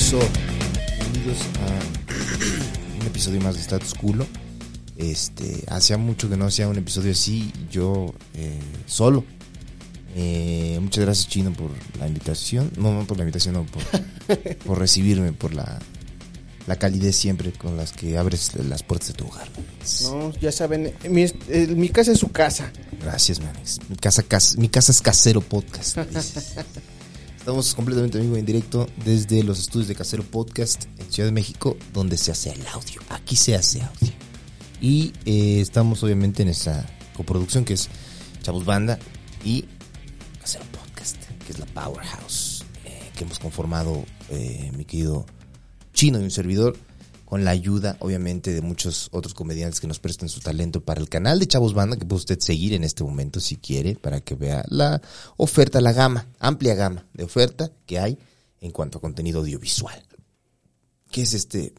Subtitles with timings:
[0.00, 0.18] Eso,
[1.12, 4.26] bienvenidos a un episodio más de Status Culo.
[4.96, 9.24] Este, hacía mucho que no hacía un episodio así, yo eh, solo.
[10.16, 13.82] Eh, muchas gracias Chino por la invitación, no, no por la invitación, no, por,
[14.66, 15.78] por recibirme, por la,
[16.66, 19.48] la calidez siempre con las que abres las puertas de tu hogar.
[20.02, 22.72] No, ya saben, mi, eh, mi casa es su casa.
[23.02, 23.78] Gracias, Manex.
[23.88, 25.98] Mi casa, cas- mi casa es Casero Podcast.
[25.98, 26.54] dices.
[27.50, 31.76] Estamos completamente en en directo desde los estudios de Casero Podcast en Ciudad de México,
[31.92, 33.00] donde se hace el audio.
[33.08, 34.12] Aquí se hace audio.
[34.80, 37.88] Y eh, estamos obviamente en esa coproducción que es
[38.42, 39.00] Chavos Banda
[39.44, 39.64] y
[40.40, 45.26] Casero Podcast, que es la Powerhouse eh, que hemos conformado eh, mi querido
[45.92, 46.76] Chino y un servidor
[47.30, 51.08] con la ayuda, obviamente, de muchos otros comediantes que nos prestan su talento para el
[51.08, 54.34] canal de Chavos Banda, que puede usted seguir en este momento si quiere, para que
[54.34, 55.00] vea la
[55.36, 58.18] oferta, la gama, amplia gama de oferta que hay
[58.60, 60.02] en cuanto a contenido audiovisual.
[61.12, 61.72] ¿Qué es este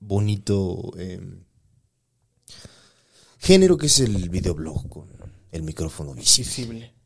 [0.00, 1.18] bonito eh,
[3.38, 5.08] género que es el videoblog con
[5.50, 6.50] el micrófono visible?
[6.50, 6.97] Visible.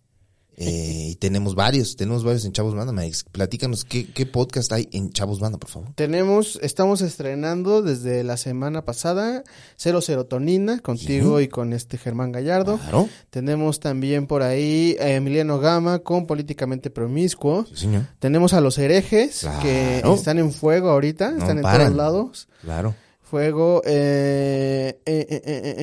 [0.57, 2.93] Eh, y tenemos varios, tenemos varios en Chavos Banda.
[2.93, 3.25] Max.
[3.33, 5.89] Platícanos qué, qué podcast hay en Chavos Banda, por favor.
[5.95, 9.45] Tenemos, estamos estrenando desde la semana pasada
[9.77, 12.79] Cero Serotonina contigo y con este Germán Gallardo.
[12.79, 13.09] Claro.
[13.31, 17.65] Tenemos también por ahí a Emiliano Gama con Políticamente Promiscuo.
[17.67, 18.03] Sí, señor.
[18.19, 21.87] Tenemos a los herejes que están en fuego ahorita, No están en paran.
[21.87, 22.49] todos lados.
[22.63, 22.95] Claro.
[23.23, 25.75] Fuego eh, eh, eh, eh,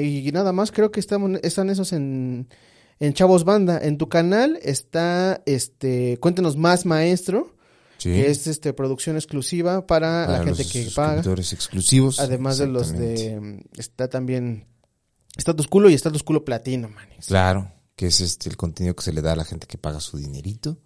[0.00, 2.48] eh, y nada más creo que estamos, están esos en,
[3.00, 3.78] en Chavos Banda.
[3.82, 7.54] En tu canal está este Cuéntanos más maestro,
[7.98, 8.10] Sí.
[8.10, 11.22] que es este producción exclusiva para, Para la gente los que paga.
[11.52, 12.20] exclusivos.
[12.20, 14.66] Además de los de está también
[15.36, 17.26] Status Culo y Status Culo Platino, manes.
[17.26, 20.00] Claro, que es este el contenido que se le da a la gente que paga
[20.00, 20.78] su dinerito.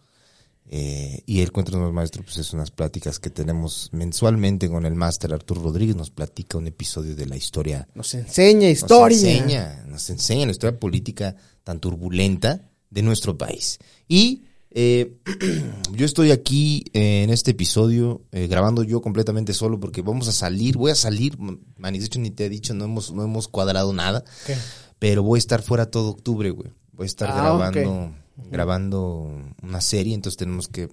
[0.71, 4.95] Eh, y el Cuento más Maestro, pues es unas pláticas que tenemos mensualmente con el
[4.95, 5.97] máster Arturo Rodríguez.
[5.97, 7.89] Nos platica un episodio de la historia.
[7.95, 9.17] Nos enseña historia.
[9.17, 13.79] Nos enseña, nos enseña la historia política tan turbulenta de nuestro país.
[14.09, 15.17] Y eh,
[15.93, 20.77] yo estoy aquí eh, en este episodio grabando yo completamente solo porque vamos a salir,
[20.77, 21.39] voy a salir,
[21.79, 24.55] Manis, de hecho ni te he dicho, no hemos, no hemos cuadrado nada, ¿Qué?
[24.99, 26.71] pero voy a estar fuera todo octubre, güey.
[26.93, 28.13] Voy a estar Ah, grabando,
[28.51, 29.31] grabando
[29.63, 30.89] una serie, entonces tenemos que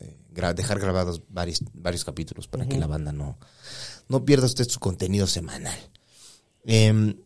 [0.00, 3.38] eh, gra- dejar grabados varios, varios capítulos para que la banda no,
[4.08, 5.78] no pierda usted su contenido semanal.
[6.64, 7.16] Em,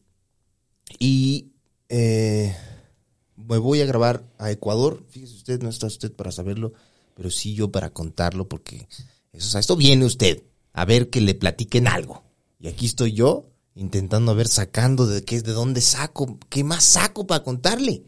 [0.99, 1.53] y
[1.89, 2.55] eh,
[3.37, 5.05] me voy a grabar a Ecuador.
[5.09, 6.73] Fíjese usted, no está usted para saberlo,
[7.15, 8.87] pero sí yo para contarlo, porque
[9.33, 12.23] eso, o sea, esto viene usted a ver que le platiquen algo.
[12.61, 17.27] Y aquí estoy yo intentando ver sacando de qué de dónde saco, qué más saco
[17.27, 18.05] para contarle.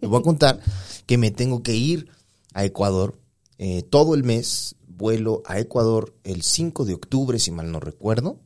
[0.00, 0.60] Le voy a contar
[1.06, 2.08] que me tengo que ir
[2.52, 3.18] a Ecuador
[3.58, 4.76] eh, todo el mes.
[4.86, 8.38] Vuelo a Ecuador el 5 de octubre, si mal no recuerdo.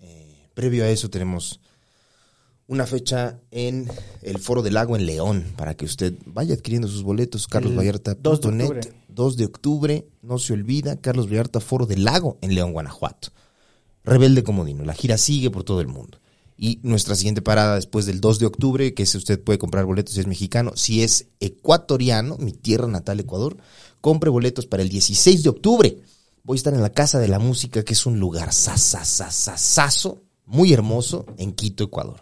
[0.00, 1.60] Eh, previo a eso tenemos
[2.66, 3.90] una fecha en
[4.22, 7.48] el Foro del Lago en León para que usted vaya adquiriendo sus boletos.
[7.48, 8.80] Carlos El Vallarta 2 de octubre.
[9.08, 13.28] 2 de octubre, no se olvida, Carlos Vallarta Foro del Lago en León, Guanajuato.
[14.04, 16.20] Rebelde Comodino, la gira sigue por todo el mundo.
[16.56, 20.14] Y nuestra siguiente parada después del 2 de octubre, que si usted puede comprar boletos
[20.14, 23.56] si es mexicano, si es ecuatoriano, mi tierra natal Ecuador,
[24.00, 25.96] compre boletos para el 16 de octubre
[26.44, 30.72] voy a estar en la Casa de la Música, que es un lugar sasasasasazo, muy
[30.72, 32.20] hermoso, en Quito, Ecuador.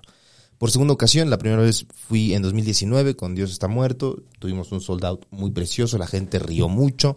[0.59, 4.81] Por segunda ocasión, la primera vez fui en 2019 con Dios está muerto, tuvimos un
[4.81, 7.17] sold out muy precioso, la gente rió mucho.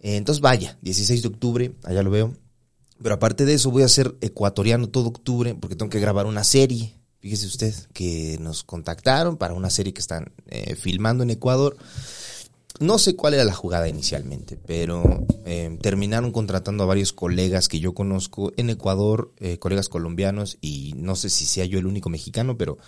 [0.00, 2.34] Eh, entonces vaya, 16 de octubre, allá lo veo.
[3.02, 6.44] Pero aparte de eso, voy a ser ecuatoriano todo octubre porque tengo que grabar una
[6.44, 6.94] serie.
[7.18, 11.76] Fíjese usted que nos contactaron para una serie que están eh, filmando en Ecuador.
[12.78, 17.80] No sé cuál era la jugada inicialmente, pero eh, terminaron contratando a varios colegas que
[17.80, 22.08] yo conozco en Ecuador, eh, colegas colombianos, y no sé si sea yo el único
[22.08, 22.78] mexicano, pero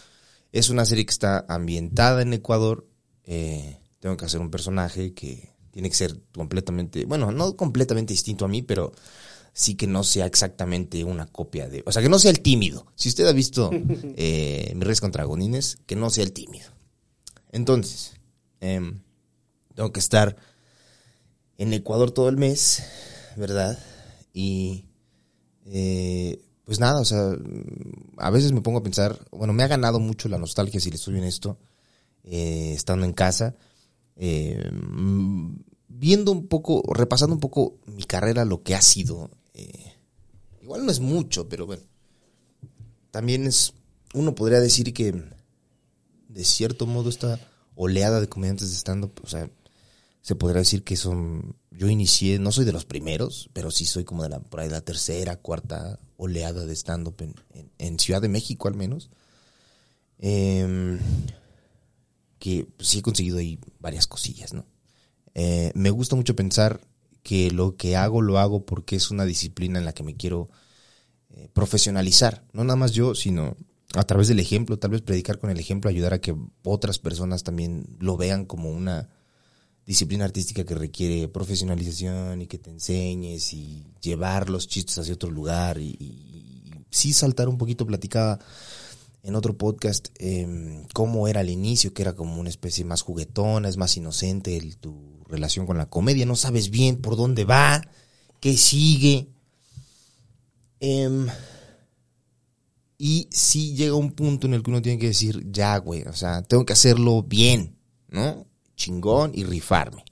[0.50, 2.86] es una serie que está ambientada en Ecuador.
[3.24, 8.48] tengo que hacer un personaje que tiene que ser completamente, bueno, no completamente distinto a
[8.48, 8.92] mí, pero
[9.52, 11.82] sí que no sea exactamente una copia de.
[11.86, 12.86] O sea, que no sea el tímido.
[12.94, 13.70] Si usted ha visto
[14.16, 16.70] eh, Mis Reyes contra Agonines, que no sea el tímido.
[17.50, 18.14] Entonces,
[18.60, 19.00] em,
[19.74, 20.36] tengo que estar
[21.58, 22.82] en Ecuador todo el mes,
[23.36, 23.78] ¿verdad?
[24.32, 24.86] Y.
[25.66, 27.36] Eh, pues nada, o sea,
[28.18, 30.96] a veces me pongo a pensar, bueno, me ha ganado mucho la nostalgia, si le
[30.96, 31.58] estoy en esto,
[32.24, 33.56] eh, estando en casa.
[34.16, 34.70] Eh,
[35.88, 39.30] viendo un poco, repasando un poco mi carrera, lo que ha sido
[39.62, 39.92] eh,
[40.62, 41.82] igual no es mucho, pero bueno.
[43.10, 43.74] También es,
[44.14, 45.12] uno podría decir que
[46.28, 47.38] de cierto modo esta
[47.74, 49.50] oleada de comediantes de stand-up, o sea,
[50.22, 54.04] se podría decir que son, yo inicié, no soy de los primeros, pero sí soy
[54.04, 57.16] como de la, por ahí la tercera, cuarta oleada de stand-up
[57.78, 59.10] en, Ciudad de México al menos.
[60.18, 60.98] Em,
[62.38, 64.64] que sí he conseguido ahí varias cosillas, ¿no?
[65.34, 66.80] Eh, me gusta mucho pensar
[67.22, 70.50] que lo que hago lo hago porque es una disciplina en la que me quiero
[71.30, 72.44] eh, profesionalizar.
[72.52, 73.56] No nada más yo, sino
[73.94, 76.34] a través del ejemplo, tal vez predicar con el ejemplo, ayudar a que
[76.64, 79.08] otras personas también lo vean como una
[79.84, 85.30] disciplina artística que requiere profesionalización y que te enseñes y llevar los chistes hacia otro
[85.30, 88.38] lugar y, sí saltar un poquito, platicaba
[89.22, 93.68] en otro podcast eh, cómo era al inicio, que era como una especie más juguetona,
[93.68, 97.82] es más inocente tu relación con la comedia, no sabes bien por dónde va,
[98.40, 99.28] qué sigue.
[100.80, 101.28] Em,
[102.98, 106.12] y sí llega un punto en el que uno tiene que decir, ya, güey, o
[106.12, 107.76] sea, tengo que hacerlo bien,
[108.08, 108.46] ¿no?
[108.76, 110.04] Chingón y rifarme.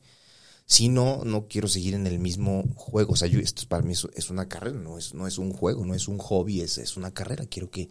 [0.67, 3.15] Si no, no quiero seguir en el mismo juego.
[3.15, 5.85] O sea, yo, esto para mí es, una carrera, no es, no es un juego,
[5.85, 7.47] no es un hobby, es, es una carrera.
[7.47, 7.89] Quiero que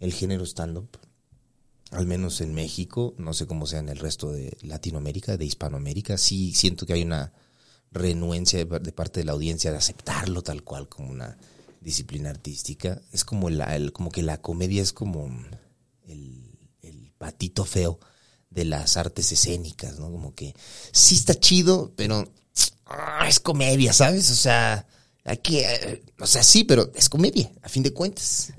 [0.00, 0.98] el género stand-up
[1.90, 6.18] al menos en México, no sé cómo sea en el resto de Latinoamérica, de Hispanoamérica,
[6.18, 7.32] sí siento que hay una
[7.92, 11.38] renuencia de, parte de la audiencia de aceptarlo tal cual como una
[11.80, 13.00] disciplina artística.
[13.12, 15.28] Es como, el, como que la comedia es como
[16.06, 16.42] el,
[17.18, 17.98] patito feo
[18.50, 20.10] de las artes escénicas, ¿no?
[20.10, 20.54] Como que
[20.92, 22.30] sí está chido, pero
[22.84, 24.30] ah, es comedia, ¿sabes?
[24.30, 24.86] O sea,
[25.24, 28.52] hay que, eh, o sea, sí, pero es comedia, a fin de cuentas.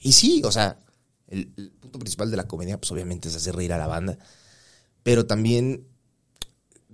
[0.00, 0.80] Y sí, o sea,
[1.28, 1.46] el,
[1.80, 4.18] punto principal de la comedia, pues obviamente es hacer reír a la banda,
[5.02, 5.86] pero también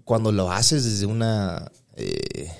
[0.05, 1.71] cuando lo haces desde una...
[1.97, 2.51] Eh,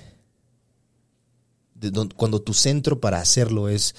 [2.17, 3.95] cuando tu centro para hacerlo es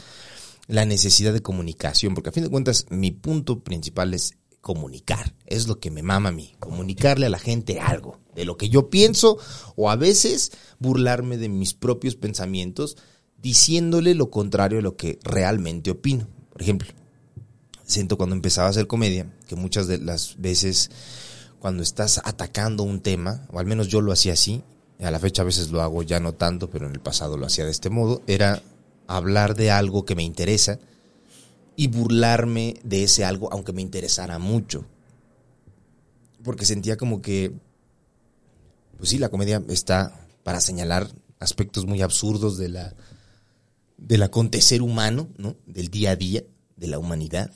[0.65, 5.67] la necesidad de comunicación, porque a fin de cuentas mi punto principal es comunicar, es
[5.67, 8.89] lo que me mama a mí, comunicarle a la gente algo, de lo que yo
[8.89, 9.37] pienso
[9.75, 12.97] o a veces burlarme de mis propios pensamientos
[13.37, 16.27] diciéndole lo contrario a lo que realmente opino.
[16.57, 16.89] Por ejemplo,
[17.85, 20.89] siento cuando empezaba a hacer comedia, que muchas de las veces
[21.59, 24.63] cuando estás atacando un tema, o al menos yo lo hacía así,
[24.99, 27.45] a la fecha a veces lo hago ya no tanto, pero en el pasado lo
[27.45, 28.63] hacía de este modo, era
[29.05, 30.79] hablar de algo que me interesa
[31.75, 34.83] y burlarme de ese algo aunque me interesara mucho.
[36.43, 37.51] Porque sentía como que,
[38.97, 41.07] pues sí, la comedia está para señalar
[41.39, 42.95] aspectos muy absurdos de la,
[43.97, 45.55] del acontecer humano, ¿no?
[45.65, 46.43] Del día a día,
[46.75, 47.51] de la humanidad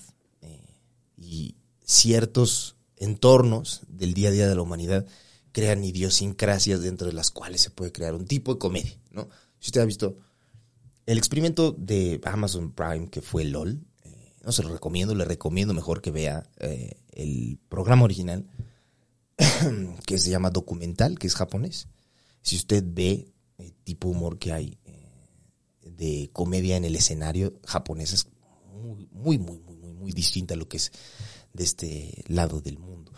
[1.18, 1.56] y
[1.86, 5.06] ciertos entornos del día a día de la humanidad
[5.52, 9.28] crean idiosincrasias dentro de las cuales se puede crear un tipo de comedia, ¿no?
[9.60, 10.18] Si usted ha visto
[11.06, 15.74] el experimento de Amazon Prime que fue LOL, eh, no se lo recomiendo, le recomiendo
[15.74, 18.46] mejor que vea eh, el programa original
[20.06, 21.88] que se llama documental, que es japonés.
[22.42, 24.81] Si usted ve el tipo humor que hay eh,
[26.02, 28.28] de comedia en el escenario japonés es
[28.74, 30.92] muy, muy, muy, muy muy distinta a lo que es
[31.54, 33.14] de este lado del mundo.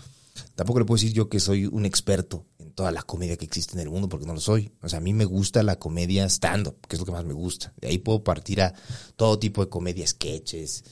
[0.56, 3.76] Tampoco le puedo decir yo que soy un experto en toda la comedia que existe
[3.76, 4.72] en el mundo, porque no lo soy.
[4.82, 7.34] O sea, a mí me gusta la comedia stand-up, que es lo que más me
[7.34, 7.74] gusta.
[7.80, 8.74] De ahí puedo partir a
[9.16, 10.84] todo tipo de comedia, sketches,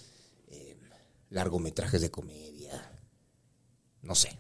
[0.48, 0.78] eh,
[1.30, 2.90] largometrajes de comedia,
[4.02, 4.40] no sé.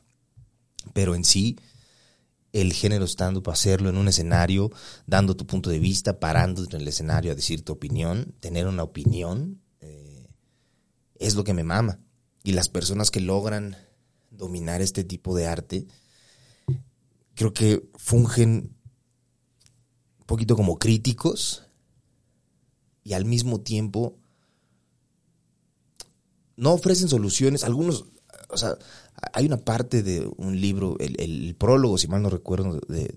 [0.93, 1.57] Pero en sí,
[2.53, 4.71] el género stand-up, hacerlo en un escenario,
[5.05, 8.83] dando tu punto de vista, parando en el escenario a decir tu opinión, tener una
[8.83, 10.27] opinión, eh,
[11.15, 11.99] es lo que me mama.
[12.43, 13.77] Y las personas que logran
[14.29, 15.87] dominar este tipo de arte,
[17.35, 18.75] creo que fungen
[20.19, 21.63] un poquito como críticos
[23.03, 24.17] y al mismo tiempo
[26.55, 27.63] no ofrecen soluciones.
[27.63, 28.05] Algunos,
[28.49, 28.77] o sea,
[29.33, 33.15] hay una parte de un libro, el, prólogo, si mal no recuerdo, de,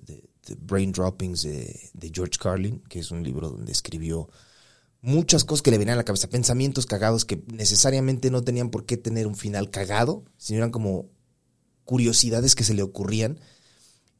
[0.58, 4.28] Brain Droppings de, de, George Carlin, que es un libro donde escribió
[5.00, 8.86] muchas cosas que le venían a la cabeza, pensamientos cagados que necesariamente no tenían por
[8.86, 11.10] qué tener un final cagado, sino eran como
[11.84, 13.38] curiosidades que se le ocurrían.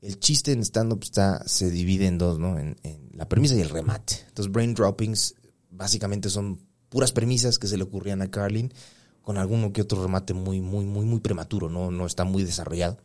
[0.00, 2.58] El chiste en stand-up está, se divide en dos, ¿no?
[2.58, 4.24] En, en, la premisa y el remate.
[4.28, 5.34] Entonces, Brain Droppings
[5.70, 8.72] básicamente son puras premisas que se le ocurrían a Carlin
[9.24, 12.98] con alguno que otro remate muy, muy, muy, muy prematuro, no, no está muy desarrollado.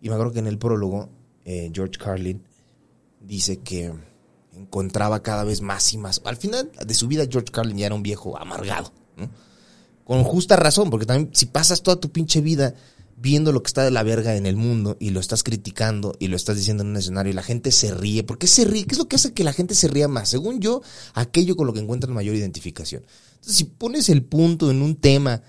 [0.00, 1.10] Y me acuerdo que en el prólogo,
[1.44, 2.44] eh, George Carlin
[3.20, 3.92] dice que
[4.52, 6.20] encontraba cada vez más y más.
[6.24, 8.92] Al final de su vida, George Carlin ya era un viejo amargado,
[10.04, 12.74] Con justa razón, porque también si pasas toda tu pinche vida
[13.20, 16.28] viendo lo que está de la verga en el mundo y lo estás criticando y
[16.28, 18.22] lo estás diciendo en un escenario y la gente se ríe.
[18.22, 18.86] ¿Por qué se ríe?
[18.86, 20.28] ¿Qué es lo que hace que la gente se ría más?
[20.28, 20.82] Según yo,
[21.14, 23.04] aquello con lo que encuentran mayor identificación.
[23.38, 25.42] Entonces, si pones el punto en un tema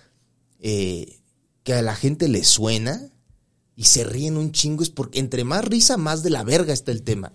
[0.59, 1.19] eh,
[1.63, 3.11] que a la gente le suena
[3.75, 6.91] y se ríen un chingo, es porque entre más risa, más de la verga está
[6.91, 7.33] el tema.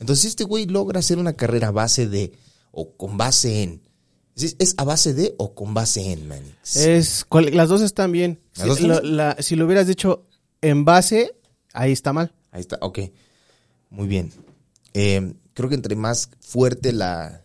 [0.00, 2.32] Entonces, este güey logra hacer una carrera a base de,
[2.70, 3.82] o con base en,
[4.36, 6.76] ¿Es, a base de o con base en, Manix?
[6.76, 8.40] Es, las dos están bien.
[8.52, 10.26] Si, lo hubieras dicho
[10.60, 11.34] en base,
[11.72, 12.32] ahí está mal.
[12.52, 13.00] Ahí está, ok.
[13.90, 14.32] Muy bien.
[14.94, 17.42] Eh, creo que entre más fuerte la,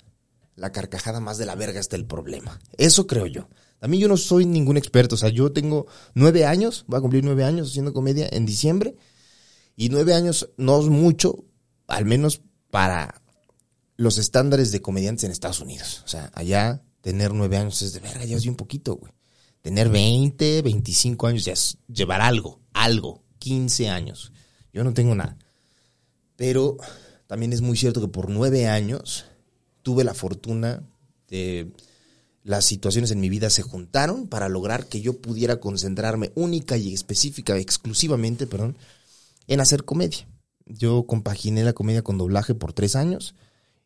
[0.55, 2.59] la carcajada, más de la verga está el problema.
[2.77, 3.49] Eso creo yo.
[3.81, 5.15] A mí yo no soy ningún experto.
[5.15, 8.95] O sea, yo tengo nueve años, voy a cumplir nueve años haciendo comedia en diciembre.
[9.75, 11.45] Y nueve años no es mucho,
[11.87, 13.21] al menos para
[13.97, 16.01] los estándares de comediantes en Estados Unidos.
[16.05, 19.11] O sea, allá tener nueve años es de verga, ya es un poquito, güey.
[19.61, 24.31] Tener 20, 25 años ya es llevar algo, algo, 15 años.
[24.71, 25.37] Yo no tengo nada.
[26.35, 26.77] Pero
[27.27, 29.25] también es muy cierto que por nueve años
[29.83, 30.83] tuve la fortuna
[31.27, 31.71] de
[32.43, 36.93] las situaciones en mi vida se juntaron para lograr que yo pudiera concentrarme única y
[36.93, 38.77] específica, exclusivamente, perdón,
[39.47, 40.27] en hacer comedia.
[40.65, 43.35] Yo compaginé la comedia con doblaje por tres años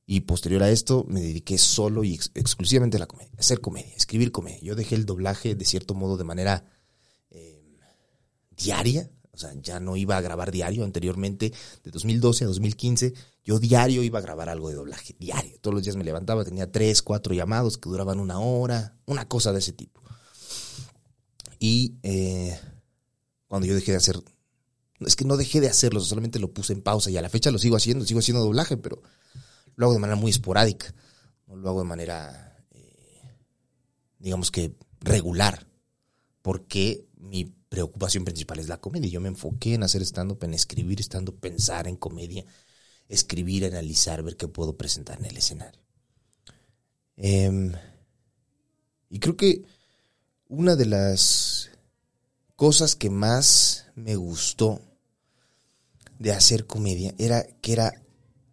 [0.06, 3.94] y posterior a esto me dediqué solo y exclusivamente a la comedia, a hacer comedia,
[3.96, 4.60] escribir comedia.
[4.62, 6.64] Yo dejé el doblaje de cierto modo de manera
[7.30, 7.62] eh,
[8.56, 10.84] diaria, o sea, ya no iba a grabar diario.
[10.84, 11.54] Anteriormente,
[11.84, 13.14] de 2012 a 2015,
[13.44, 15.60] yo diario iba a grabar algo de doblaje, diario.
[15.62, 19.54] Todos los días me levantaba, tenía tres, cuatro llamados que duraban una hora, una cosa
[19.54, 20.02] de ese tipo.
[21.60, 22.60] Y eh,
[23.48, 24.20] cuando yo dejé de hacer,
[25.02, 27.52] es que no dejé de hacerlo, solamente lo puse en pausa y a la fecha
[27.52, 29.04] lo sigo haciendo, sigo haciendo doblaje, pero
[29.76, 30.96] lo hago de manera muy esporádica,
[31.46, 33.22] no lo hago de manera, eh,
[34.18, 35.68] digamos que regular,
[36.42, 39.10] porque mi preocupación principal es la comedia.
[39.10, 42.46] Yo me enfoqué en hacer stand-up, en escribir stand pensar en comedia,
[43.10, 45.82] escribir, analizar, ver qué puedo presentar en el escenario.
[47.18, 47.74] Em,
[49.10, 49.64] y creo que
[50.48, 51.72] una de las
[52.56, 54.82] cosas que más me gustó
[56.20, 58.02] de hacer comedia era que era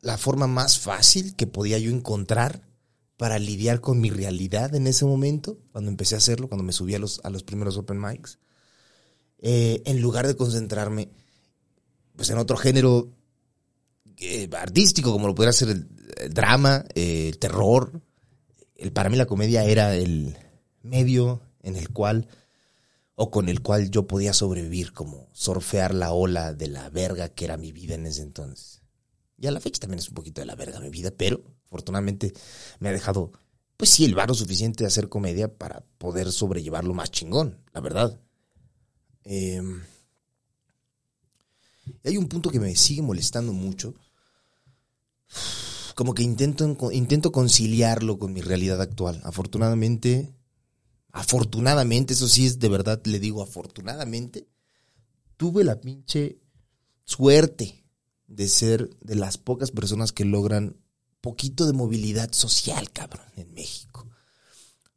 [0.00, 2.68] la forma más fácil que podía yo encontrar
[3.16, 6.94] para lidiar con mi realidad en ese momento, cuando empecé a hacerlo, cuando me subí
[6.94, 8.38] a los, a los primeros open mics,
[9.38, 11.10] eh, en lugar de concentrarme
[12.16, 13.10] pues, en otro género
[14.16, 15.88] eh, artístico, como lo pudiera ser el,
[16.32, 18.00] drama, eh, el terror.
[18.76, 20.36] El, para mí la comedia era el
[20.82, 22.28] medio en el cual
[23.16, 27.44] o con el cual yo podía sobrevivir, como surfear la ola de la verga que
[27.44, 28.82] era mi vida en ese entonces.
[29.38, 32.32] Y a la fecha también es un poquito de la verga mi vida, pero afortunadamente
[32.80, 33.32] me ha dejado,
[33.76, 38.20] pues sí, el varo suficiente de hacer comedia para poder sobrellevarlo más chingón, la verdad.
[39.24, 39.82] Em,
[42.04, 43.94] hay un punto que me sigue molestando mucho.
[45.94, 49.20] Como que intento, intento conciliarlo con mi realidad actual.
[49.24, 50.34] Afortunadamente,
[51.12, 54.48] afortunadamente, eso sí es de verdad, le digo afortunadamente,
[55.36, 56.40] tuve la pinche
[57.04, 57.84] suerte
[58.26, 60.76] de ser de las pocas personas que logran
[61.20, 64.08] poquito de movilidad social, cabrón, en México.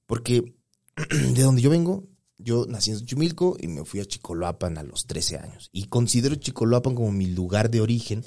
[0.05, 0.55] Porque
[0.95, 2.07] de donde yo vengo,
[2.37, 5.69] yo nací en Xochimilco y me fui a Chicoloapan a los 13 años.
[5.71, 8.23] Y considero Chicoloapan como mi lugar de origen,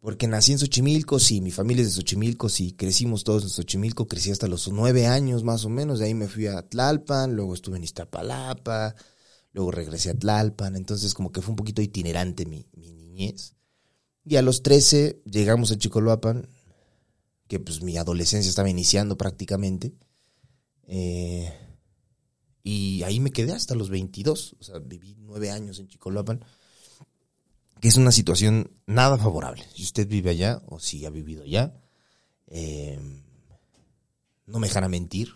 [0.00, 4.08] porque nací en Xochimilco, sí, mi familia es de Xochimilco, sí, crecimos todos en Xochimilco,
[4.08, 7.54] crecí hasta los 9 años más o menos, de ahí me fui a Tlalpan, luego
[7.54, 8.94] estuve en Iztapalapa,
[9.52, 13.54] luego regresé a Tlalpan, entonces como que fue un poquito itinerante mi, mi niñez.
[14.24, 16.48] Y a los 13 llegamos a Chicoloapan,
[17.48, 19.92] que pues mi adolescencia estaba iniciando prácticamente.
[20.84, 21.52] Eh,
[22.62, 24.56] y ahí me quedé hasta los 22.
[24.60, 26.44] O sea, viví nueve años en Chicoloapan,
[27.80, 29.64] que es una situación nada favorable.
[29.74, 31.74] Si usted vive allá o si ha vivido allá,
[32.46, 33.00] eh,
[34.46, 35.32] no me dejará mentir.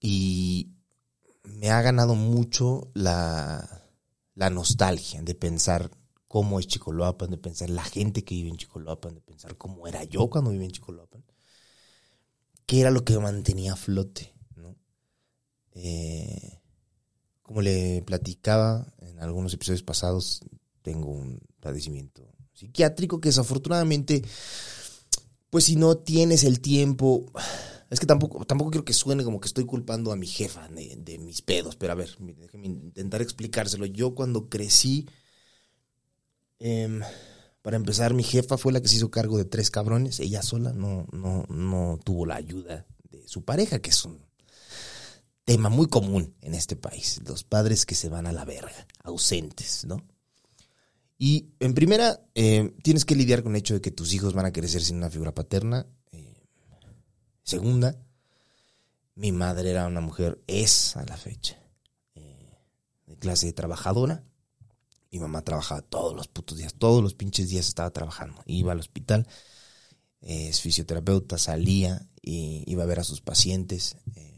[0.00, 0.70] Y
[1.42, 3.86] me ha ganado mucho la,
[4.34, 5.90] la nostalgia de pensar
[6.28, 10.04] cómo es Chicoloapan, de pensar la gente que vive en Chicoloapan, de pensar cómo era
[10.04, 11.24] yo cuando vivía en Chicoloapan,
[12.66, 14.35] qué era lo que mantenía a flote.
[15.76, 16.60] Eh,
[17.42, 20.40] como le platicaba en algunos episodios pasados,
[20.82, 24.22] tengo un padecimiento psiquiátrico que desafortunadamente,
[25.50, 27.26] pues si no tienes el tiempo,
[27.90, 31.18] es que tampoco, tampoco quiero que suene como que estoy culpando a mi jefa de,
[31.18, 33.86] mis pedos, pero a ver, déjeme intentar explicárselo.
[33.86, 35.06] Yo cuando crecí,
[36.58, 37.00] Em,
[37.62, 40.20] para empezar, mi jefa fue la que se hizo cargo de tres cabrones.
[40.20, 44.25] Ella sola no, no, no tuvo la ayuda de su pareja, que es un
[45.46, 47.22] tema muy común en este país.
[47.24, 50.04] Los padres que se van a la verga, ausentes, ¿no?
[51.16, 54.44] Y en primera, em, tienes que lidiar con el hecho de que tus hijos van
[54.44, 55.86] a crecer sin una figura paterna.
[56.12, 56.34] Em,
[57.42, 57.96] segunda,
[59.14, 61.58] mi madre era una mujer, es a la fecha,
[62.14, 62.58] eh,
[63.06, 64.22] de clase trabajadora
[65.16, 68.42] mi mamá trabajaba todos los putos días, todos los pinches días estaba trabajando.
[68.46, 69.26] Iba al hospital,
[70.20, 73.96] es fisioterapeuta, salía, y iba a ver a sus pacientes.
[74.14, 74.35] Eh,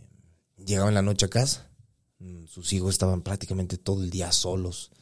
[0.68, 1.70] llegaba en la noche a casa,
[2.18, 4.92] mm, sus hijos estaban prácticamente todo el día solos,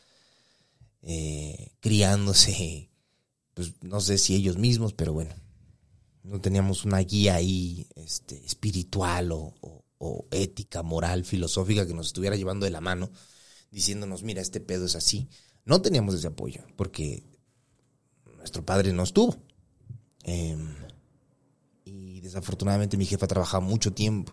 [1.02, 2.90] eh, criándose,
[3.54, 5.34] pues no sé si ellos mismos, pero bueno,
[6.22, 9.54] no teníamos una guía ahí este, espiritual o,
[9.98, 13.10] o ética, moral, filosófica que nos estuviera llevando de la mano,
[13.70, 15.28] diciéndonos, mira, este pedo es así
[15.66, 17.22] no teníamos ese apoyo porque
[18.38, 19.36] nuestro padre no estuvo.
[20.22, 20.74] Em,
[21.84, 24.32] y desafortunadamente mi jefa trabajaba mucho tiempo.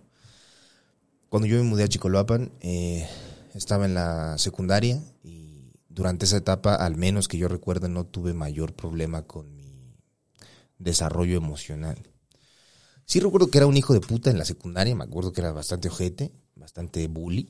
[1.34, 3.10] Cuando yo me mudé a Chicoloapan, eh,
[3.56, 8.36] estaba en la secundaria y durante esa etapa, al menos que yo recuerde, no tuve
[8.36, 9.98] mayor problema con mi
[10.78, 11.98] desarrollo emocional.
[13.06, 15.52] Sí recuerdo que era un hijo de puta en la secundaria, me acuerdo que era
[15.52, 17.50] bastante ojete, bastante bully.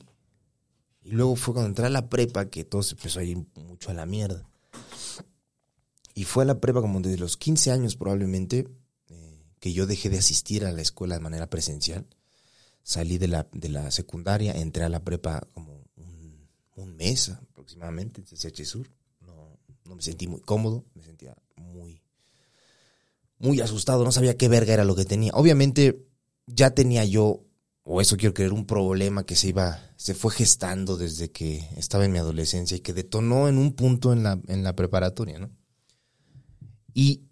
[1.02, 3.90] Y luego fue cuando entré a la prepa que todo se empezó a ir mucho
[3.90, 4.48] a la mierda.
[6.14, 8.66] Y fue a la prepa como desde los 15 años probablemente
[9.10, 12.06] eh, que yo dejé de asistir a la escuela de manera presencial.
[12.84, 18.26] Salí de la, de la secundaria, entré a la prepa como un, mes aproximadamente en
[18.26, 18.88] CCH Sur.
[19.20, 22.00] No, no me sentí muy cómodo, me sentía muy,
[23.38, 25.32] muy asustado, no sabía qué verga era lo que tenía.
[25.34, 26.06] Obviamente
[26.46, 27.44] ya tenía yo
[27.84, 32.06] o eso quiero creer, un problema que se iba, se fue gestando desde que estaba
[32.06, 35.50] en mi adolescencia y que detonó en un punto en la, en la preparatoria, ¿no?
[36.94, 37.23] Y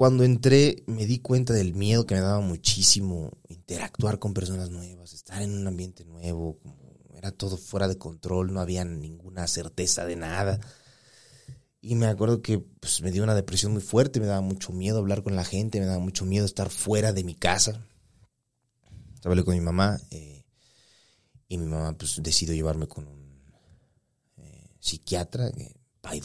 [0.00, 5.12] cuando entré me di cuenta del miedo que me daba muchísimo interactuar con personas nuevas,
[5.12, 10.06] estar en un ambiente nuevo, como era todo fuera de control, no había ninguna certeza
[10.06, 10.58] de nada.
[11.82, 15.00] Y me acuerdo que pues, me dio una depresión muy fuerte, me daba mucho miedo
[15.00, 17.86] hablar con la gente, me daba mucho miedo estar fuera de mi casa,
[19.22, 20.46] hablé con mi mamá eh,
[21.46, 23.44] y mi mamá pues decidió llevarme con un
[24.38, 25.74] eh, psiquiatra, eh,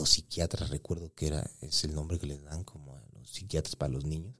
[0.05, 4.33] psiquiatra, recuerdo que era, es el nombre que les dan como psiquiatras para los niños.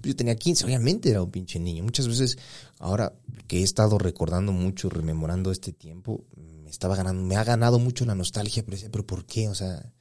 [0.00, 1.84] Pues yo tenía 15, obviamente era un pinche niño.
[1.84, 2.38] Muchas veces,
[2.78, 3.12] ahora
[3.46, 8.04] que he estado recordando mucho, rememorando este tiempo, me estaba ganando, me ha ganado mucho
[8.04, 9.48] la nostalgia, pero decía, pero ¿por qué?
[9.48, 9.92] O sea,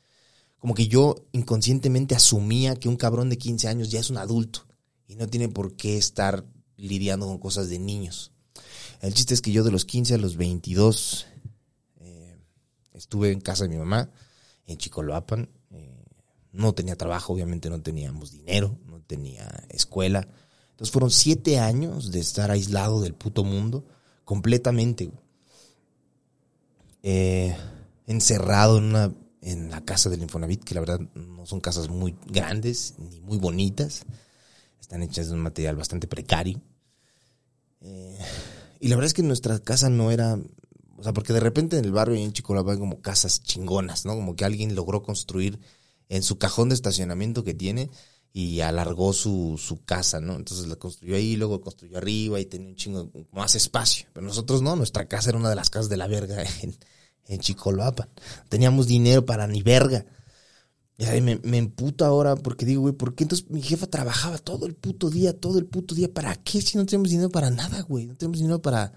[0.57, 4.65] como que yo inconscientemente asumía que un cabrón de 15 años ya es un adulto
[5.07, 6.45] y no tiene por qué estar
[6.77, 8.31] lidiando con cosas de niños.
[9.01, 11.25] El chiste es que yo de los 15 a los 22
[11.99, 12.37] eh,
[12.93, 14.09] estuve en casa de mi mamá,
[14.65, 15.49] en Chicoloapan.
[16.53, 20.27] No tenía trabajo, obviamente no teníamos dinero, no tenía escuela.
[20.71, 23.85] Entonces fueron siete años de estar aislado del puto mundo,
[24.23, 25.11] completamente.
[27.01, 27.55] Eh,
[28.07, 32.15] encerrado en, una, en la casa del Infonavit, que la verdad no son casas muy
[32.27, 34.05] grandes ni muy bonitas.
[34.79, 36.61] Están hechas de un material bastante precario.
[37.81, 38.17] Eh,
[38.79, 40.39] y la verdad es que nuestra casa no era,
[40.97, 44.05] o sea, porque de repente en el barrio y en Chicolapa hay como casas chingonas,
[44.05, 44.15] ¿no?
[44.15, 45.59] Como que alguien logró construir
[46.09, 47.89] en su cajón de estacionamiento que tiene
[48.31, 50.35] y alargó su, su casa, ¿no?
[50.35, 54.07] Entonces la construyó ahí, luego construyó arriba y tenía un chingo más espacio.
[54.11, 56.75] Pero nosotros no, nuestra casa era una de las casas de la verga en,
[57.27, 57.39] en
[58.49, 60.05] Teníamos dinero para ni verga.
[60.97, 64.67] Y me, me emputa ahora porque digo, güey, ¿por qué entonces mi jefa trabajaba todo
[64.67, 66.11] el puto día, todo el puto día?
[66.11, 68.05] ¿Para qué si no tenemos dinero para nada, güey?
[68.05, 68.93] No tenemos dinero para,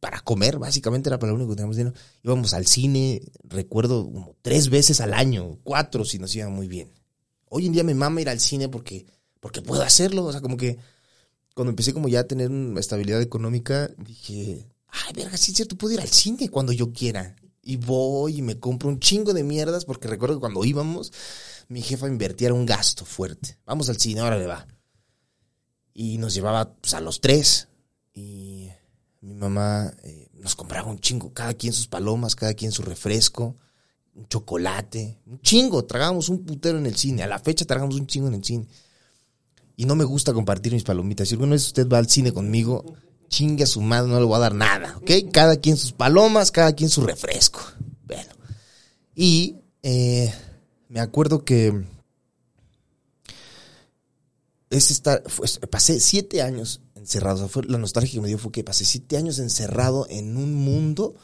[0.00, 1.94] para comer, básicamente era para lo único que teníamos dinero.
[2.22, 6.90] Íbamos al cine, recuerdo, como tres veces al año, cuatro si nos iba muy bien.
[7.50, 9.06] Hoy en día me mama ir al cine porque,
[9.40, 10.78] porque puedo hacerlo, o sea, como que
[11.54, 15.76] cuando empecé como ya a tener una estabilidad económica, dije, ay, verga, sí es cierto,
[15.76, 17.36] puedo ir al cine cuando yo quiera.
[17.62, 21.12] Y voy y me compro un chingo de mierdas porque recuerdo que cuando íbamos,
[21.68, 23.58] mi jefa invertía un gasto fuerte.
[23.66, 24.66] Vamos al cine, ahora le va.
[25.92, 27.68] Y nos llevaba pues, a los tres.
[28.14, 28.70] Y
[29.20, 33.56] mi mamá eh, nos compraba un chingo, cada quien sus palomas, cada quien su refresco,
[34.14, 35.84] un chocolate, un chingo.
[35.84, 37.22] Tragábamos un putero en el cine.
[37.22, 38.66] A la fecha tragamos un chingo en el cine.
[39.76, 41.28] Y no me gusta compartir mis palomitas.
[41.28, 42.84] Si alguna vez usted va al cine conmigo,
[43.28, 45.30] chingue a su madre, no le voy a dar nada, ¿ok?
[45.32, 47.60] Cada quien sus palomas, cada quien su refresco.
[48.04, 48.32] Bueno.
[49.14, 50.32] Y eh,
[50.88, 51.84] me acuerdo que
[54.70, 55.22] es estar,
[55.70, 57.48] pasé siete años encerrado.
[57.48, 61.14] fue, la nostalgia que me dio fue que pasé siete años encerrado en un mundo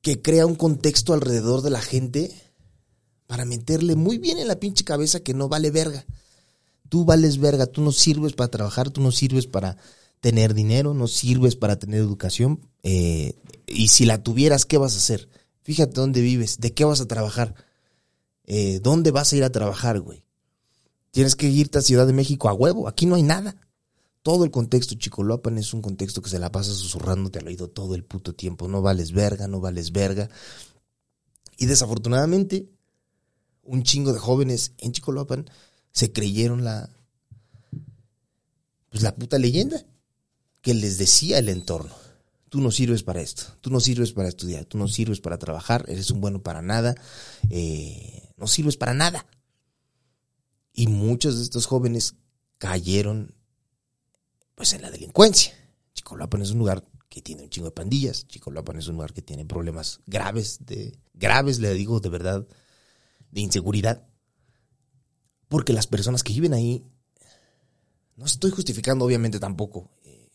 [0.00, 2.32] que crea un contexto alrededor de la gente
[3.26, 6.06] para meterle muy bien en la pinche cabeza que no vale verga.
[6.88, 9.76] Tú vales verga, tú no sirves para trabajar, tú no sirves para
[10.20, 12.60] tener dinero, no sirves para tener educación.
[12.82, 13.34] Eh,
[13.66, 15.28] y si la tuvieras, ¿qué vas a hacer?
[15.62, 17.54] Fíjate dónde vives, de qué vas a trabajar,
[18.44, 20.24] eh, dónde vas a ir a trabajar, güey.
[21.10, 23.56] Tienes que irte a Ciudad de México a huevo, aquí no hay nada.
[24.22, 27.94] Todo el contexto Chicoloapan es un contexto que se la pasa susurrándote al oído todo
[27.94, 28.68] el puto tiempo.
[28.68, 30.28] No vales verga, no vales verga.
[31.56, 32.68] Y desafortunadamente,
[33.62, 35.48] un chingo de jóvenes en Chicoloapan
[35.92, 36.90] se creyeron la,
[38.90, 39.84] pues la puta leyenda
[40.60, 41.94] que les decía el entorno.
[42.50, 45.84] Tú no sirves para esto, tú no sirves para estudiar, tú no sirves para trabajar,
[45.88, 46.96] eres un bueno para nada,
[47.48, 49.24] eh, no sirves para nada.
[50.72, 52.14] Y muchos de estos jóvenes
[52.58, 53.34] cayeron
[54.54, 55.54] pues en la delincuencia.
[55.94, 59.22] Chicolapan es un lugar que tiene un chingo de pandillas, Chicolapan es un lugar que
[59.22, 62.46] tiene problemas graves de graves, le digo de verdad,
[63.30, 64.06] de inseguridad
[65.50, 66.86] porque las personas que viven ahí,
[68.16, 70.30] no estoy justificando obviamente tampoco eh,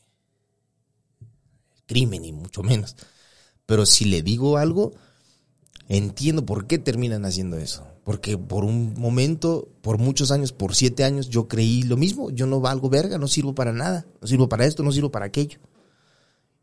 [1.85, 2.97] crimen y mucho menos,
[3.65, 4.93] pero si le digo algo,
[5.87, 7.87] entiendo por qué terminan haciendo eso.
[8.05, 12.29] Porque por un momento, por muchos años, por siete años, yo creí lo mismo.
[12.29, 14.05] Yo no valgo verga, no sirvo para nada.
[14.21, 15.59] No sirvo para esto, no sirvo para aquello.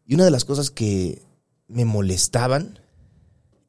[0.07, 1.21] Y una de las cosas que
[1.69, 2.79] me molestaban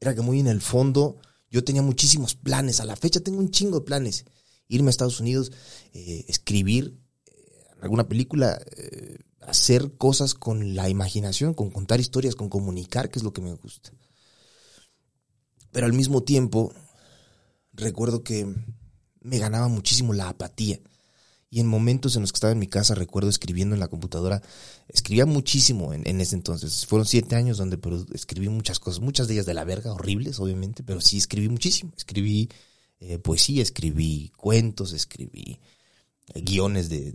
[0.00, 1.18] era que muy en el fondo
[1.50, 2.80] yo tenía muchísimos planes.
[2.80, 4.24] A la fecha tengo un chingo de planes
[4.68, 5.52] irme a Estados Unidos,
[5.92, 7.32] eh, escribir eh,
[7.80, 13.24] alguna película, eh, hacer cosas con la imaginación, con contar historias, con comunicar, que es
[13.24, 13.92] lo que me gusta.
[15.70, 16.72] Pero al mismo tiempo,
[17.74, 18.52] recuerdo que
[19.20, 20.80] me ganaba muchísimo la apatía.
[21.50, 24.42] Y en momentos en los que estaba en mi casa, recuerdo escribiendo en la computadora,
[24.88, 26.84] escribía muchísimo en, en ese entonces.
[26.84, 27.78] Fueron siete años donde
[28.12, 31.92] escribí muchas cosas, muchas de ellas de la verga, horribles, obviamente, pero sí escribí muchísimo.
[31.96, 32.48] Escribí
[33.06, 35.60] eh, poesía, escribí cuentos, escribí
[36.32, 37.12] eh, guiones de,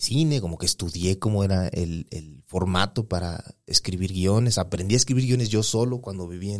[0.00, 5.50] cine, como que estudié cómo era el, formato para escribir guiones, aprendí a escribir guiones
[5.50, 6.58] yo solo cuando vivía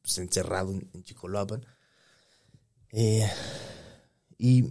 [0.00, 1.02] pues, encerrado en, en
[2.94, 3.28] eh,
[4.38, 4.66] y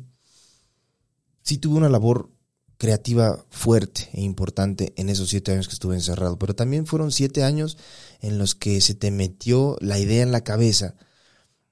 [1.42, 2.32] sí tuve una labor
[2.78, 7.44] creativa fuerte e importante en esos siete años que estuve encerrado, pero también fueron siete
[7.44, 7.78] años
[8.22, 10.96] en los que se te metió la idea en la cabeza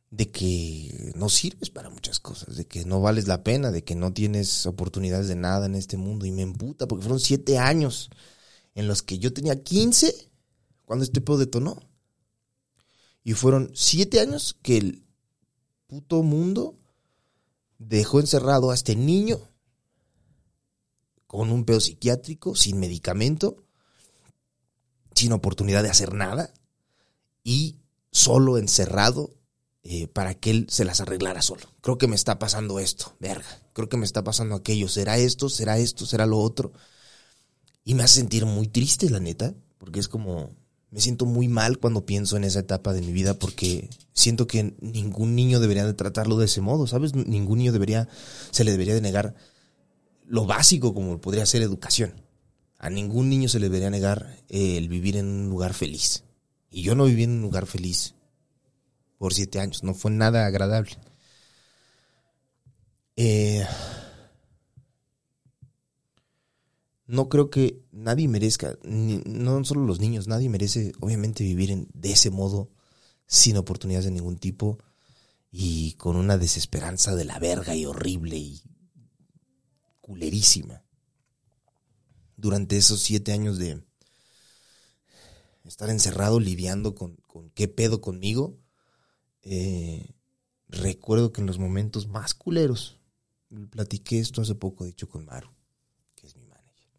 [0.09, 3.95] de que no sirves para muchas cosas, de que no vales la pena, de que
[3.95, 6.25] no tienes oportunidades de nada en este mundo.
[6.25, 8.09] Y me emputa porque fueron siete años
[8.75, 10.29] en los que yo tenía 15
[10.83, 11.79] cuando este pedo detonó.
[13.23, 15.05] Y fueron siete años que el
[15.91, 16.79] puto mundo
[17.77, 19.41] dejó encerrado a este niño
[21.27, 23.57] con un pedo psiquiátrico, sin medicamento,
[25.13, 26.53] sin oportunidad de hacer nada
[27.43, 27.75] y
[28.09, 29.31] solo encerrado
[29.83, 31.63] eh, para que él se las arreglara solo.
[31.81, 33.61] Creo que me está pasando esto, verga.
[33.73, 34.87] Creo que me está pasando aquello.
[34.87, 35.49] ¿Será esto?
[35.49, 36.05] ¿Será esto?
[36.05, 36.71] ¿Será lo otro?
[37.83, 40.55] Y me hace sentir muy triste, la neta, porque es como,
[40.91, 44.75] me siento muy mal cuando pienso en esa etapa de mi vida porque siento que
[44.81, 47.15] ningún niño debería de tratarlo de ese modo, ¿sabes?
[47.15, 48.09] Ningún niño debería,
[48.51, 49.33] se le debería de negar
[50.27, 52.13] lo básico como podría ser educación.
[52.77, 56.25] A ningún niño se le debería negar el vivir en un lugar feliz.
[56.69, 58.15] Y yo no viví en un lugar feliz
[59.17, 59.83] por siete años.
[59.83, 60.97] No fue nada agradable.
[63.15, 63.65] Eh,
[67.11, 72.13] no creo que nadie merezca, no solo los niños, nadie merece obviamente vivir en, de
[72.13, 72.69] ese modo
[73.27, 74.77] sin oportunidades de ningún tipo
[75.51, 78.61] y con una desesperanza de la verga y horrible y
[79.99, 80.83] culerísima.
[82.37, 83.83] Durante esos siete años de,
[85.65, 88.57] estar encerrado lidiando con, con qué pedo conmigo,
[89.43, 90.13] eh,
[90.69, 92.99] recuerdo que en los momentos más culeros,
[93.69, 95.49] platiqué esto hace poco, dicho con Maru,
[96.15, 96.89] que es mi manager,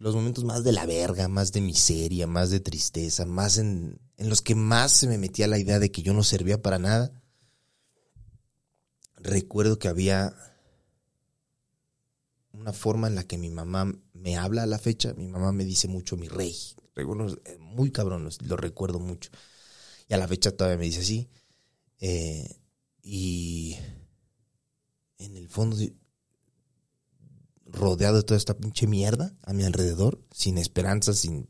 [0.00, 4.28] los momentos más de la verga, más de miseria, más de tristeza, más en, en
[4.28, 7.12] los que más se me metía la idea de que yo no servía para nada,
[9.16, 10.34] recuerdo que había
[12.52, 15.14] una forma en la que mi mamá me habla a la fecha.
[15.14, 16.56] Mi mamá me dice mucho mi rey.
[17.58, 19.30] Muy cabrón, lo recuerdo mucho.
[20.08, 21.28] Y a la fecha todavía me dice así.
[22.00, 22.56] Eh,
[23.02, 23.76] y
[25.18, 25.76] en el fondo,
[27.80, 31.48] rodeado de toda esta pinche mierda a mi alrededor, sin esperanza, sin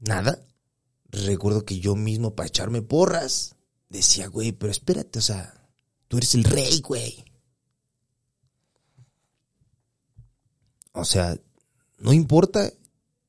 [0.00, 0.44] nada.
[1.10, 3.54] Recuerdo que yo mismo, para echarme porras,
[3.88, 5.54] decía, güey, pero espérate, o sea,
[6.08, 7.24] tú eres el rey, güey.
[10.92, 11.38] O sea,
[11.98, 12.72] no importa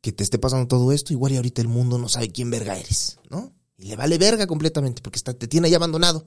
[0.02, 2.78] que te esté pasando todo esto, igual y ahorita el mundo no sabe quién verga
[2.78, 3.54] eres, ¿no?
[3.78, 6.26] Y le vale verga completamente porque está, te tiene ahí abandonado.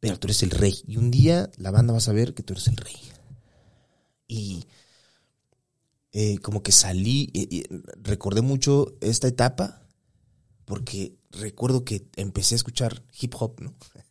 [0.00, 0.82] Pero tú eres el rey.
[0.86, 2.96] Y un día la banda va a saber que tú eres el rey.
[4.26, 4.64] Y
[6.12, 7.30] eh, como que salí,
[8.02, 9.84] recordé mucho esta etapa
[10.64, 13.74] porque recuerdo que empecé a escuchar hip hop, ¿no?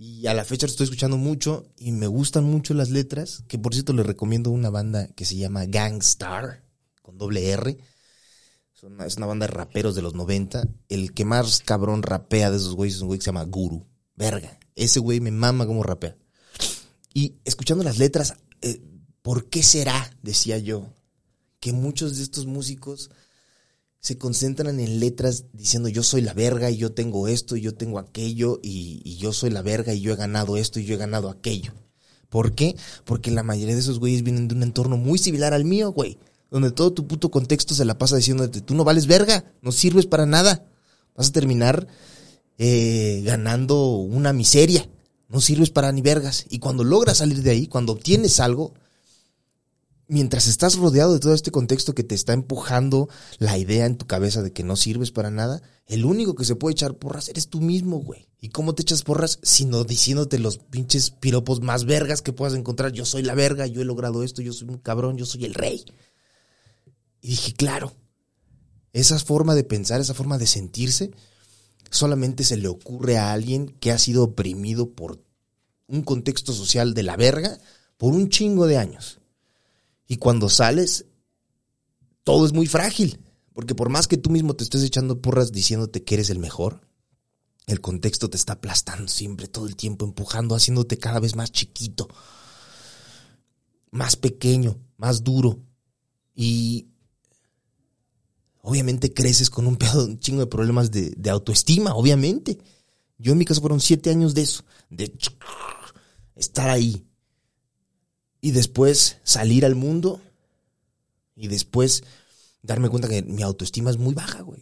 [0.00, 3.58] Y a la fecha lo estoy escuchando mucho y me gustan mucho las letras, que
[3.58, 6.62] por cierto les recomiendo una banda que se llama Gangstar,
[7.02, 7.76] con doble R.
[8.76, 10.68] Es una, es una banda de raperos de los 90.
[10.88, 13.88] El que más cabrón rapea de esos güeyes es un güey que se llama Guru.
[14.14, 14.60] Verga.
[14.76, 16.16] Ese güey me mama como rapea.
[17.12, 18.80] Y escuchando las letras, eh,
[19.28, 20.86] ¿por qué será, decía yo,
[21.60, 23.10] que muchos de estos músicos
[24.00, 27.74] se concentran en letras diciendo yo soy la verga y yo tengo esto y yo
[27.74, 30.96] tengo aquello y, yo soy la verga y yo he ganado esto y yo he
[30.96, 31.74] ganado aquello.
[32.30, 32.74] ¿Por qué?
[33.04, 36.18] Porque la mayoría de esos güeyes vienen de un entorno muy similar al mío, güey.
[36.50, 40.06] Donde todo tu puto contexto se la pasa diciéndote, tú no vales verga, no sirves
[40.06, 40.64] para nada.
[41.14, 41.86] Vas a terminar
[42.56, 44.88] eh, ganando una miseria.
[45.28, 46.46] No sirves para ni vergas.
[46.48, 48.72] Y cuando logras salir de ahí, cuando obtienes algo,
[50.08, 54.06] mientras estás rodeado de todo este contexto que te está empujando la idea en tu
[54.06, 57.48] cabeza de que no sirves para nada, el único que se puede echar porras eres
[57.48, 58.26] tú mismo, güey.
[58.40, 59.38] ¿Y cómo te echas porras?
[59.42, 62.92] Sino diciéndote los pinches piropos más vergas que puedas encontrar.
[62.92, 65.54] Yo soy la verga, yo he logrado esto, yo soy un cabrón, yo soy el
[65.54, 65.84] rey.
[67.20, 67.92] Y dije, claro,
[68.92, 71.10] esa forma de pensar, esa forma de sentirse,
[71.90, 75.22] solamente se le ocurre a alguien que ha sido oprimido por
[75.86, 77.58] un contexto social de la verga
[77.96, 79.18] por un chingo de años.
[80.08, 81.04] Y cuando sales,
[82.24, 83.20] todo es muy frágil.
[83.52, 86.80] Porque por más que tú mismo te estés echando porras diciéndote que eres el mejor,
[87.66, 92.08] el contexto te está aplastando siempre, todo el tiempo, empujando, haciéndote cada vez más chiquito,
[93.90, 95.58] más pequeño, más duro.
[96.36, 96.86] Y
[98.62, 102.58] obviamente creces con un pedo, chingo de problemas de, de, autoestima, obviamente.
[103.18, 105.12] Yo en mi caso fueron siete años de eso, de
[106.36, 107.07] estar ahí,
[108.40, 110.20] y después salir al mundo
[111.34, 112.04] y después
[112.62, 114.60] darme cuenta que mi autoestima es muy baja, güey.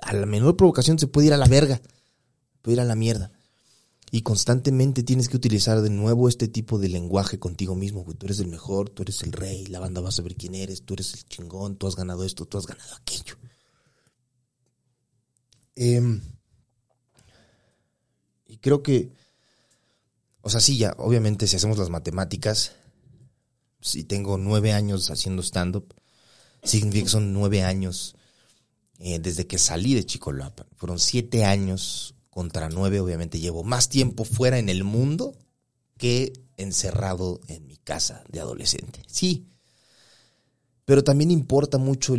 [0.00, 1.80] a la menor provocación se puede ir a la verga,
[2.62, 3.32] puede ir a la mierda.
[4.12, 8.16] Y constantemente tienes que utilizar de nuevo este tipo de lenguaje contigo mismo, güey.
[8.16, 10.82] Tú eres el mejor, tú eres el rey, la banda va a saber quién eres,
[10.82, 13.36] tú eres el chingón, tú has ganado esto, tú has ganado aquello.
[15.74, 16.22] Em,
[18.46, 19.12] y creo que,
[20.40, 22.72] o sea, sí, ya, obviamente si hacemos las matemáticas,
[23.86, 25.94] si tengo nueve años haciendo stand-up,
[26.62, 28.16] significa que son nueve años
[28.98, 30.66] eh, desde que salí de Chicolapa.
[30.76, 35.36] Fueron siete años contra nueve, obviamente llevo más tiempo fuera en el mundo
[35.96, 39.02] que encerrado en mi casa de adolescente.
[39.06, 39.46] Sí,
[40.84, 42.16] pero también importa mucho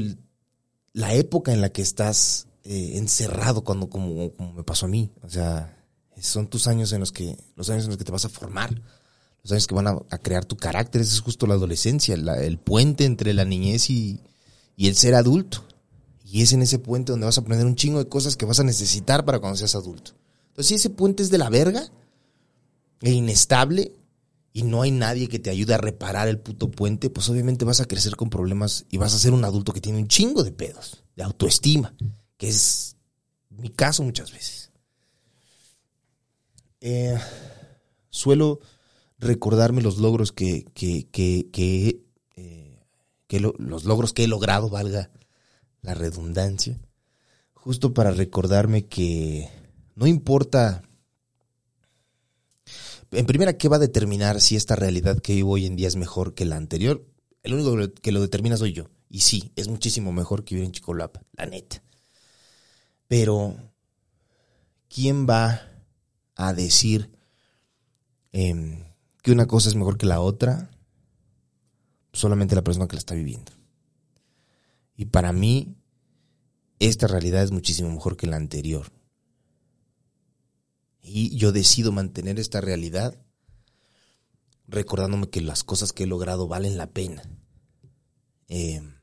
[0.94, 5.12] la época en la que estás eh, encerrado cuando como, como me pasó a mí.
[5.22, 5.78] O sea,
[6.20, 8.82] son tus años en los que los años en los que te vas a formar
[9.43, 13.06] los años que van a, crear tu carácter, esa es justo la adolescencia, el puente
[13.06, 14.21] entre la niñez y,
[14.78, 15.63] el ser adulto.
[16.26, 18.60] Y es en ese puente donde vas a aprender un chingo de cosas que vas
[18.60, 20.12] a necesitar para cuando seas adulto.
[20.50, 21.89] Entonces, si ese puente es de la verga
[23.02, 23.93] e inestable
[24.52, 27.80] y no hay nadie que te ayude a reparar el puto puente, pues obviamente vas
[27.80, 30.52] a crecer con problemas y vas a ser un adulto que tiene un chingo de
[30.52, 31.95] pedos, de autoestima,
[32.38, 32.97] que es
[33.50, 34.71] mi caso muchas veces.
[36.82, 37.17] Eh,
[38.10, 38.60] suelo
[39.20, 42.04] recordarme los logros que, que, que, que,
[42.36, 42.80] eh,
[43.58, 45.12] los logros que he logrado, valga
[45.82, 46.80] la redundancia,
[47.54, 49.50] justo para recordarme que
[49.96, 50.84] no importa,
[53.12, 55.96] en primera, ¿qué va a determinar si esta realidad que vivo hoy en día es
[55.96, 57.06] mejor que la anterior?
[57.42, 58.90] El único que lo determina soy yo.
[59.10, 61.82] Y sí, es muchísimo mejor que vivir en Chicolapa, la neta.
[63.08, 63.56] Pero,
[64.90, 65.62] ¿quién va
[66.36, 67.10] a decir
[68.34, 68.84] em,
[69.28, 70.72] que una cosa es mejor que la otra?
[72.13, 73.52] Solamente la persona que la está viviendo.
[74.96, 75.76] Y para mí,
[76.80, 78.90] esta realidad es muchísimo mejor que la anterior.
[81.02, 83.22] Y yo decido mantener esta realidad
[84.66, 87.22] recordándome que las cosas que he logrado valen la pena.
[88.48, 88.98] Em,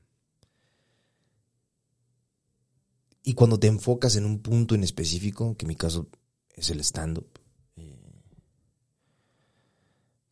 [3.26, 6.08] Y cuando te enfocas en un punto en específico, que en mi caso
[6.50, 7.26] es el stand-up,
[7.76, 8.22] eh,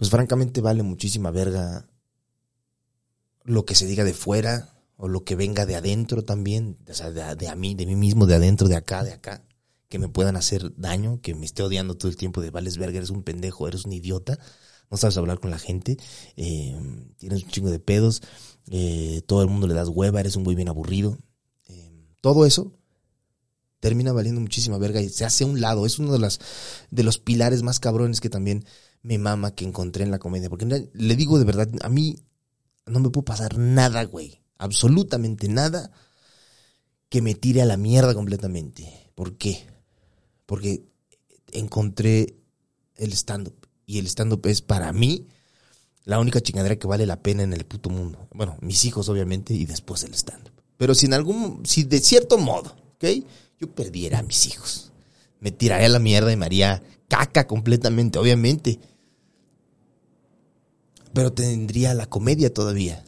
[0.02, 1.88] pues francamente vale muchísima verga
[3.44, 7.12] lo que se diga de fuera o lo que venga de adentro también, o sea,
[7.12, 9.44] de, a mí, de mí mismo, de adentro, de acá, de acá,
[9.88, 12.96] que me puedan hacer daño, que me esté odiando todo el tiempo de vales verga,
[12.96, 14.40] eres un pendejo, eres un idiota,
[14.90, 15.96] no sabes hablar con la gente,
[16.34, 16.76] eh,
[17.18, 18.22] tienes un chingo de pedos,
[18.72, 21.16] eh, todo el mundo le das hueva, eres un muy bien aburrido.
[22.20, 22.76] todo eso
[23.78, 25.86] termina valiendo muchísima verga y se hace a un lado.
[25.86, 26.38] Es uno de, las,
[26.92, 28.64] de los pilares más cabrones que también
[29.02, 30.48] me mama que encontré en la comedia.
[30.48, 32.18] Porque le digo de verdad, a mí
[32.86, 34.40] no me puede pasar nada, güey.
[34.58, 35.90] Absolutamente nada
[37.08, 39.10] que me tire a la mierda completamente.
[39.14, 39.66] ¿Por qué?
[40.46, 40.84] Porque
[41.52, 42.36] encontré
[42.96, 43.66] el stand-up.
[43.86, 45.26] Y el stand-up es para mí
[46.04, 48.28] la única chingadera que vale la pena en el puto mundo.
[48.32, 50.52] Bueno, mis hijos obviamente y después el stand-up.
[50.76, 53.04] Pero si en algún, si de cierto modo, ¿ok?
[53.62, 54.90] yo perdiera a mis hijos.
[55.38, 58.80] Me tiraría a la mierda y me haría caca completamente, obviamente.
[61.12, 63.04] Pero tendría la comedia todavía.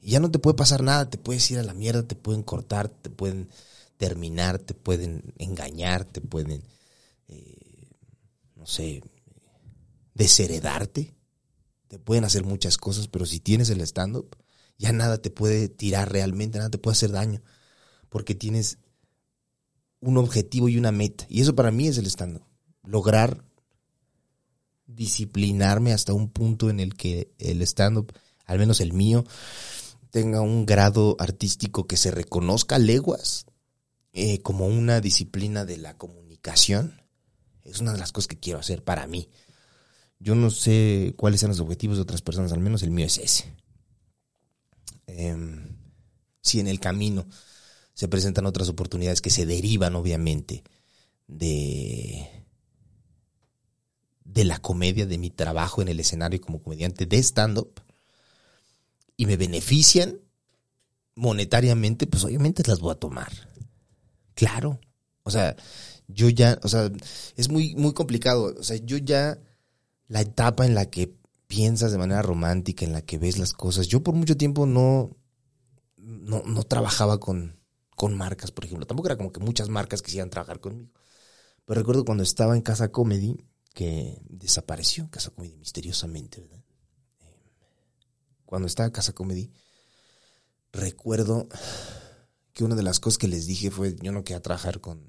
[0.00, 2.42] Y ya no te puede pasar nada, te puedes ir a la mierda, te pueden
[2.42, 3.48] cortar, te pueden
[3.96, 6.62] terminar, te pueden engañar, te pueden,
[7.28, 7.88] eh,
[8.54, 9.02] no sé,
[10.14, 11.14] desheredarte.
[11.88, 14.36] Te pueden hacer muchas cosas, pero si tienes el stand-up,
[14.78, 17.42] ya nada te puede tirar realmente, nada te puede hacer daño.
[18.08, 18.78] Porque tienes
[20.00, 21.26] un objetivo y una meta.
[21.28, 22.40] Y eso para mí es el stand
[22.84, 23.44] Lograr
[24.86, 28.12] disciplinarme hasta un punto en el que el stand-up,
[28.44, 29.24] al menos el mío,
[30.10, 33.46] tenga un grado artístico que se reconozca leguas
[34.12, 37.02] eh, como una disciplina de la comunicación.
[37.64, 39.28] Es una de las cosas que quiero hacer para mí.
[40.18, 43.18] Yo no sé cuáles son los objetivos de otras personas, al menos el mío es
[43.18, 43.54] ese.
[45.06, 45.76] Em,
[46.40, 47.26] si en el camino
[47.92, 50.62] se presentan otras oportunidades que se derivan obviamente
[51.26, 52.35] de,
[54.26, 57.80] de la comedia, de mi trabajo en el escenario como comediante de stand-up
[59.16, 60.20] y me benefician
[61.14, 63.32] monetariamente, pues obviamente las voy a tomar.
[64.34, 64.78] Claro.
[65.22, 65.56] O sea,
[66.08, 66.90] yo ya, o sea,
[67.36, 68.54] es muy, muy complicado.
[68.58, 69.38] O sea, yo ya,
[70.08, 71.14] la etapa en la que
[71.46, 75.16] piensas de manera romántica, en la que ves las cosas, yo por mucho tiempo no,
[75.96, 77.58] no, no trabajaba con,
[77.94, 78.86] con marcas, por ejemplo.
[78.86, 80.90] Tampoco era como que muchas marcas quisieran trabajar conmigo.
[81.64, 83.36] Pero recuerdo cuando estaba en Casa Comedy,
[83.76, 86.64] que desapareció Casa Comedy misteriosamente, ¿verdad?
[87.20, 87.52] Eh,
[88.46, 89.52] cuando estaba Casa Comedy,
[90.72, 91.46] recuerdo
[92.54, 95.04] que una de las cosas que les dije fue, yo no quería trabajar con,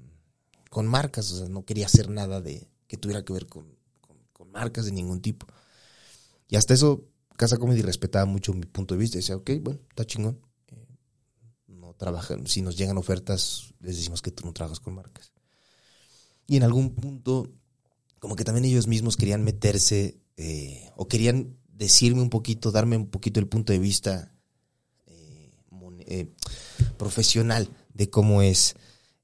[0.68, 3.74] con marcas, o sea, no quería hacer nada de que tuviera que ver con,
[4.34, 5.46] con marcas de ningún tipo.
[6.48, 9.16] Y hasta eso, Casa Comedy respetaba mucho mi punto de vista.
[9.16, 10.40] Decía, ok, bueno, está chingón
[12.44, 15.32] si nos llegan ofertas, les decimos que tú no trabajas con marcas.
[16.46, 17.50] Y en algún punto,
[18.18, 23.08] como que también ellos mismos querían meterse eh, o querían decirme un poquito, darme un
[23.08, 24.32] poquito el punto de vista
[25.06, 25.50] eh,
[26.06, 26.28] eh,
[26.96, 28.74] profesional de cómo es,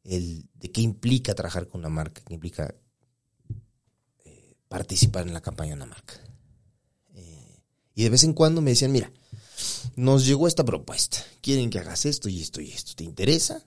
[0.04, 2.74] el, de qué implica trabajar con una marca, qué implica
[4.68, 6.14] participar en la campaña de una marca.
[7.94, 9.12] y de vez en cuando me decían, mira,
[9.94, 11.18] nos llegó esta propuesta.
[11.40, 12.92] Quieren que hagas esto y esto y esto.
[12.96, 13.64] ¿Te interesa?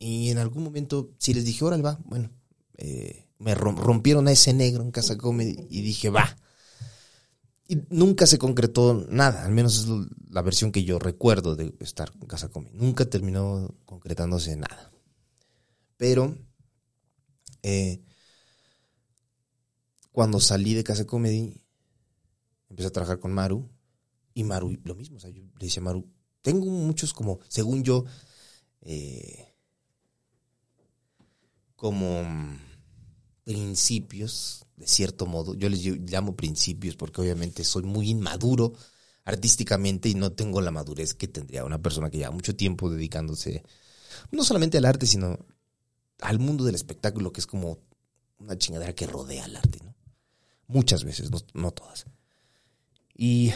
[0.00, 2.30] Y en algún momento, si les dije, órale, va, bueno,
[2.76, 6.36] eh, me rompieron a ese negro en Casa Comedy y dije, va.
[7.68, 9.86] Y nunca se concretó nada, al menos es
[10.30, 12.76] la versión que yo recuerdo de estar en Casa Comedy.
[12.76, 14.92] Nunca terminó concretándose nada.
[15.96, 16.36] Pero,
[17.62, 18.02] eh,
[20.12, 21.60] cuando salí de Casa Comedy,
[22.68, 23.68] empecé a trabajar con Maru
[24.32, 26.08] y Maru, lo mismo, o sea, yo le decía a Maru,
[26.42, 28.04] tengo muchos como, según yo,
[28.82, 29.55] eh,
[31.76, 32.24] como
[33.44, 35.54] principios, de cierto modo.
[35.54, 38.72] Yo les llamo principios porque obviamente soy muy inmaduro
[39.24, 43.62] artísticamente y no tengo la madurez que tendría una persona que lleva mucho tiempo dedicándose
[44.30, 45.38] no solamente al arte, sino
[46.20, 47.78] al mundo del espectáculo, que es como
[48.38, 49.94] una chingadera que rodea al arte, ¿no?
[50.68, 52.06] Muchas veces, no, no todas.
[53.14, 53.52] Y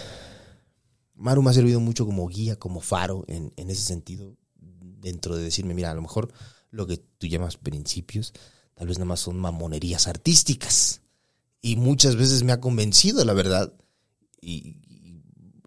[1.15, 5.45] Maru me ha servido mucho como guía, como faro en, en ese sentido, dentro de
[5.45, 6.33] decirme, mira, a lo mejor
[6.71, 8.33] lo que tú llamas principios,
[8.75, 11.03] tal vez nada más son mamonerías artísticas.
[11.61, 13.73] Y muchas veces me ha convencido, la verdad.
[14.41, 14.77] Y,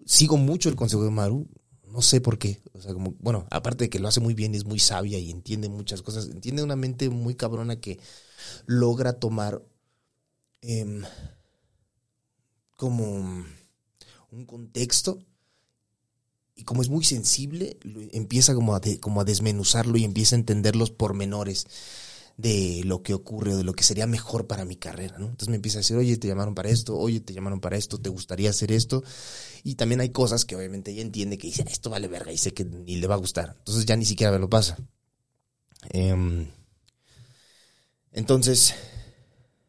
[0.05, 1.47] sigo mucho el consejo de Maru,
[1.87, 2.61] no sé por qué.
[2.73, 5.29] O sea, como, bueno, aparte de que lo hace muy bien, es muy sabia y
[5.29, 6.29] entiende muchas cosas.
[6.29, 7.99] Entiende una mente muy cabrona que
[8.65, 9.61] logra tomar
[10.61, 11.03] em,
[12.75, 13.45] como
[14.31, 15.19] un contexto
[16.55, 17.77] y como es muy sensible,
[18.11, 21.65] empieza como a, como a desmenuzarlo y empieza a entender los pormenores
[22.37, 25.15] de lo que ocurre o de lo que sería mejor para mi carrera.
[25.17, 27.99] Entonces me empieza a decir, oye, te llamaron para esto, oye, te llamaron para esto,
[27.99, 29.03] te gustaría hacer esto.
[29.63, 32.53] Y también hay cosas que obviamente ella entiende que dice, esto vale verga y sé
[32.53, 33.55] que ni le va a gustar.
[33.59, 34.77] Entonces ya ni siquiera me lo pasa.
[35.89, 36.47] Em,
[38.11, 38.73] entonces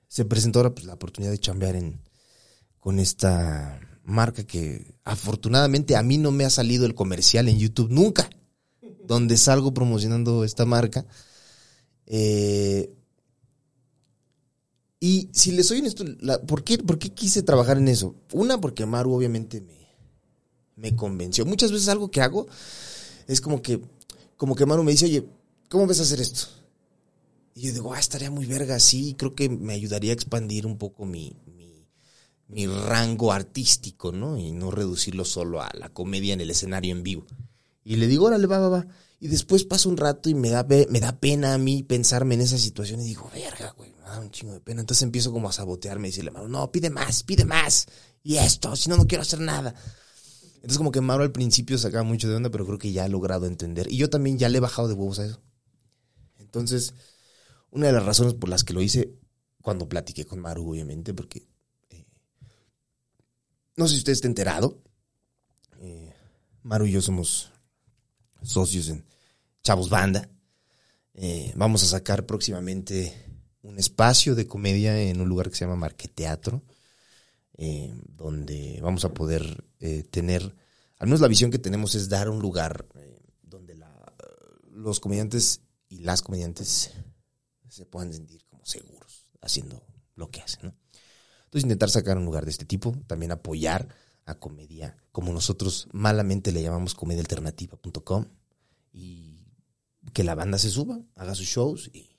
[0.08, 2.00] se presentó ahora pues, la oportunidad de chambear en,
[2.78, 7.90] con esta marca que afortunadamente a mí no me ha salido el comercial en YouTube
[7.90, 8.28] nunca,
[9.06, 11.06] donde salgo promocionando esta marca.
[12.06, 12.92] Eh,
[15.00, 18.14] y si les soy honesto, la- ¿por, qué, ¿por qué quise trabajar en eso?
[18.32, 19.86] Una, porque Maru obviamente me,
[20.76, 21.44] me convenció.
[21.44, 22.46] Muchas veces algo que hago
[23.26, 23.80] es como que,
[24.36, 25.24] como que Maru me dice, oye,
[25.68, 26.46] ¿cómo ves a hacer esto?
[27.54, 30.76] Y yo digo, ah, estaría muy verga, sí, creo que me ayudaría a expandir un
[30.78, 31.36] poco mi,
[32.48, 34.38] mi, rango artístico, ¿no?
[34.38, 37.26] Y no reducirlo solo a la comedia en el escenario en vivo.
[37.84, 38.86] Y le digo, órale, va, va, va.
[39.20, 42.42] Y después pasa un rato y me da, me da pena a mí pensarme en
[42.42, 44.80] esa situación y digo, verga, güey, me da un chingo de pena.
[44.80, 47.86] Entonces empiezo como a sabotearme y decirle, Mauro, no, pide más, pide más.
[48.22, 49.74] Y esto, si no, no quiero hacer nada.
[50.56, 53.08] Entonces como que Mauro al principio sacaba mucho de onda, pero creo que ya ha
[53.08, 53.90] logrado entender.
[53.90, 55.42] Y yo también ya le he bajado de huevos a eso.
[56.38, 56.94] Entonces,
[57.70, 59.14] una de las razones por las que lo hice,
[59.60, 61.46] cuando platiqué con Maru, obviamente, porque
[63.76, 64.82] no sé si usted está enterado,
[65.80, 66.12] eh,
[66.62, 67.52] Maru y yo somos
[68.42, 69.04] socios en
[69.62, 70.28] Chavos Banda.
[71.14, 73.24] Eh, vamos a sacar próximamente
[73.64, 76.62] un espacio de comedia en un lugar que se llama Marqueteatro,
[77.56, 80.42] eh, donde vamos a poder eh, tener,
[80.98, 83.74] al menos la visión que tenemos es dar un lugar eh, donde
[84.70, 86.90] los comediantes y las comediantes
[87.68, 89.82] se puedan sentir como seguros haciendo
[90.14, 90.83] lo que hacen, ¿no?
[91.54, 93.86] Entonces intentar sacar un lugar de este tipo, también apoyar
[94.26, 98.24] a comedia, como nosotros malamente le llamamos comediaalternativa.com
[98.92, 99.38] y
[100.12, 102.18] que la banda se suba, haga sus shows y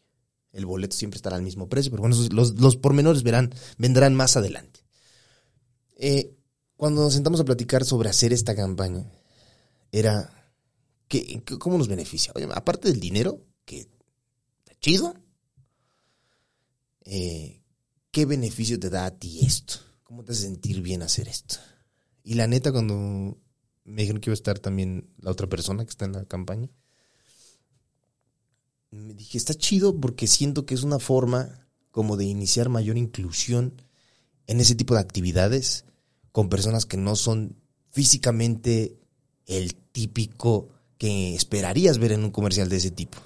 [0.53, 4.37] el boleto siempre estará al mismo precio, pero bueno, los, los pormenores verán, vendrán más
[4.37, 4.85] adelante.
[5.97, 6.33] Eh,
[6.77, 9.05] cuando nos sentamos a platicar sobre hacer esta campaña,
[9.91, 10.31] era,
[11.09, 12.31] ¿qué, qué- ¿cómo nos beneficia?
[12.37, 13.89] Oye, aparte del dinero, que
[14.79, 15.13] chido,
[17.03, 17.61] eh,
[18.15, 19.75] ¿qué beneficio te da a ti esto?
[20.05, 21.57] ¿Cómo te hace sentir bien hacer esto?
[22.23, 22.95] Y la neta, cuando
[23.83, 26.69] me dijeron que iba a estar también la otra persona que está en la campaña,
[28.89, 33.81] me dije, está chido porque siento que es una forma como de iniciar mayor inclusión
[34.47, 35.83] en ese tipo de actividades
[36.31, 37.57] con personas que no son
[37.91, 38.97] físicamente
[39.45, 43.17] el típico que esperarías ver en un comercial de ese tipo.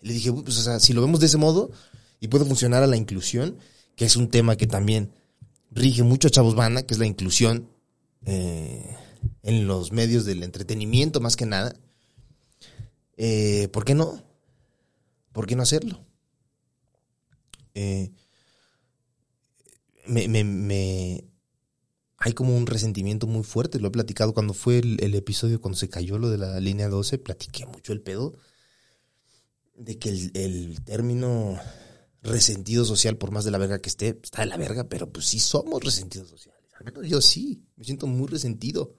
[0.00, 1.72] Le dije, pues, o sea, si lo vemos de ese modo
[2.20, 3.58] y puede funcionar a la inclusión,
[3.96, 5.12] que es un tema que también
[5.70, 7.68] rige mucho a Chavos Banda, que es la inclusión
[8.24, 8.96] eh,
[9.42, 11.74] en los medios del entretenimiento más que nada,
[13.16, 14.22] eh, ¿por qué no?
[15.32, 16.04] ¿Por qué no hacerlo?
[17.74, 18.10] Eh,
[20.06, 21.24] me,
[22.18, 25.88] hay como un resentimiento muy fuerte, lo he platicado cuando fue el, episodio, cuando se
[25.88, 28.34] cayó lo de la línea 12, platiqué mucho el pedo
[29.74, 31.58] de que el término
[32.22, 35.26] resentido social, por más de la verga que esté, está de la verga, pero pues
[35.26, 36.62] sí somos resentidos sociales.
[36.78, 38.94] Al menos yo sí, me siento muy resentido.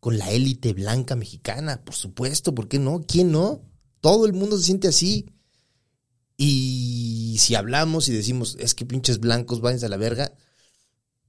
[0.00, 3.02] Con la élite blanca mexicana, por supuesto, ¿por qué no?
[3.06, 3.62] ¿Quién no?
[4.00, 5.26] Todo el mundo se siente así.
[6.36, 10.34] Y si hablamos y decimos, es que pinches blancos, váyanse a la verga,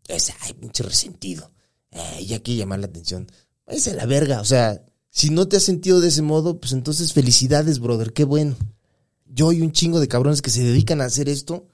[0.07, 1.51] es, ay, pinche resentido.
[1.91, 3.27] Eh, ya quiere llamar la atención.
[3.65, 4.41] Váyanse a la verga.
[4.41, 8.25] O sea, si no te has sentido de ese modo, pues entonces felicidades, brother, qué
[8.25, 8.57] bueno.
[9.29, 11.67] Yo y un chingo de cabrones que se dedican a hacer esto,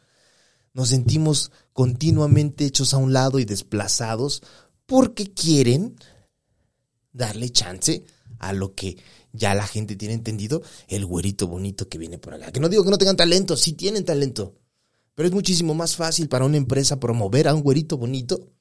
[0.74, 4.42] nos sentimos continuamente hechos a un lado y desplazados
[4.86, 5.96] porque quieren
[7.12, 8.04] darle chance
[8.40, 8.98] a lo que
[9.32, 12.52] ya la gente tiene entendido, el güerito bonito que viene por acá.
[12.52, 14.56] Que no digo que no tengan talento, sí tienen talento.
[15.16, 18.52] Pero es muchísimo más fácil para una empresa promover a un güerito bonito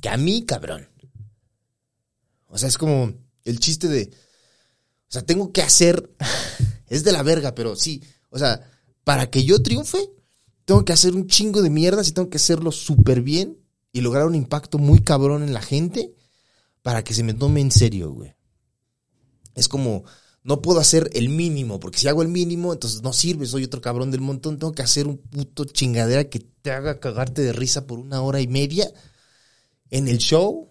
[0.00, 0.88] que a mí, cabrón.
[2.46, 3.12] O sea, es como
[3.44, 4.10] el chiste de.
[5.08, 6.10] O sea, tengo que hacer.
[6.94, 8.02] Es de la verga, pero sí.
[8.30, 8.70] O sea,
[9.02, 9.98] para que yo triunfe,
[10.64, 13.58] tengo que hacer un chingo de mierdas y tengo que hacerlo súper bien
[13.90, 16.14] y lograr un impacto muy cabrón en la gente
[16.82, 18.32] para que se me tome en serio, güey.
[19.56, 20.04] Es como,
[20.44, 23.80] no puedo hacer el mínimo, porque si hago el mínimo, entonces no sirve, soy otro
[23.80, 27.88] cabrón del montón, tengo que hacer un puto chingadera que te haga cagarte de risa
[27.88, 28.88] por una hora y media
[29.90, 30.70] en el show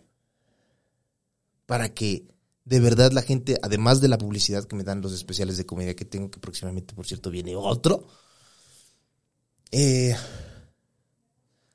[1.66, 2.33] para que
[2.66, 5.96] de verdad la gente, además de la publicidad que me dan los especiales de comedia
[5.96, 8.08] que tengo, que próximamente, por cierto, viene otro,
[9.72, 10.16] eh,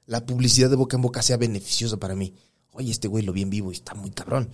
[0.06, 2.34] la publicidad de boca en boca sea beneficiosa para mí.
[2.72, 4.48] Oye, este güey lo vi en vivo y está muy cabrón.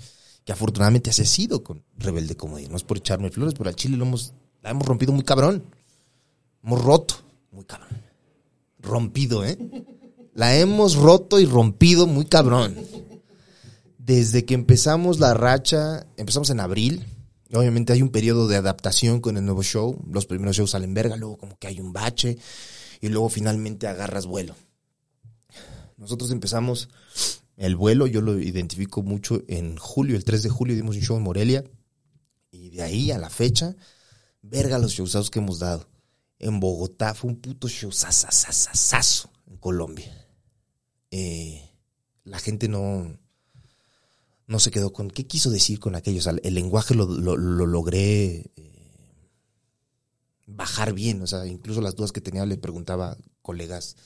[0.44, 2.68] Que afortunadamente ha sido con Rebelde Comedia.
[2.68, 5.64] No es por echarme flores, pero al Chile lo hemos, la hemos rompido muy cabrón.
[6.62, 7.14] Hemos roto,
[7.52, 8.02] muy cabrón.
[8.80, 9.56] Rompido, ¿eh?
[10.34, 12.74] La hemos roto y rompido muy cabrón
[14.04, 17.06] desde que empezamos la racha, empezamos en abril,
[17.54, 21.16] obviamente hay un periodo de adaptación con el nuevo show, los primeros shows salen verga,
[21.16, 22.36] luego como que hay un bache
[23.00, 24.54] y luego finalmente agarras vuelo.
[25.96, 26.90] Nosotros empezamos
[27.56, 31.16] el vuelo, yo lo identifico mucho en julio, el 3 de julio dimos un show
[31.16, 31.64] en Morelia
[32.50, 33.74] y de ahí a la fecha,
[34.42, 35.88] verga los showsados que hemos dado.
[36.38, 37.90] En Bogotá fue un puto show
[39.46, 40.26] en Colombia.
[41.10, 41.70] Eh,
[42.24, 43.18] la gente no,
[44.46, 46.18] no se quedó con qué quiso decir con aquello.
[46.18, 49.30] O sea, el lenguaje lo, lo, logré eh,
[50.46, 51.22] bajar bien.
[51.22, 53.96] O sea, incluso las dudas que tenía le preguntaba a colegas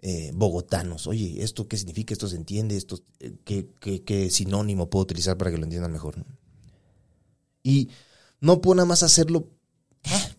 [0.00, 2.12] eh, bogotanos, oye, ¿esto qué significa?
[2.12, 2.76] ¿Esto se entiende?
[2.76, 3.68] ¿Esto eh, qué,
[4.04, 6.24] qué, sinónimo puedo utilizar para que lo entiendan mejor?
[7.64, 7.88] Y
[8.40, 9.48] no puedo nada más hacerlo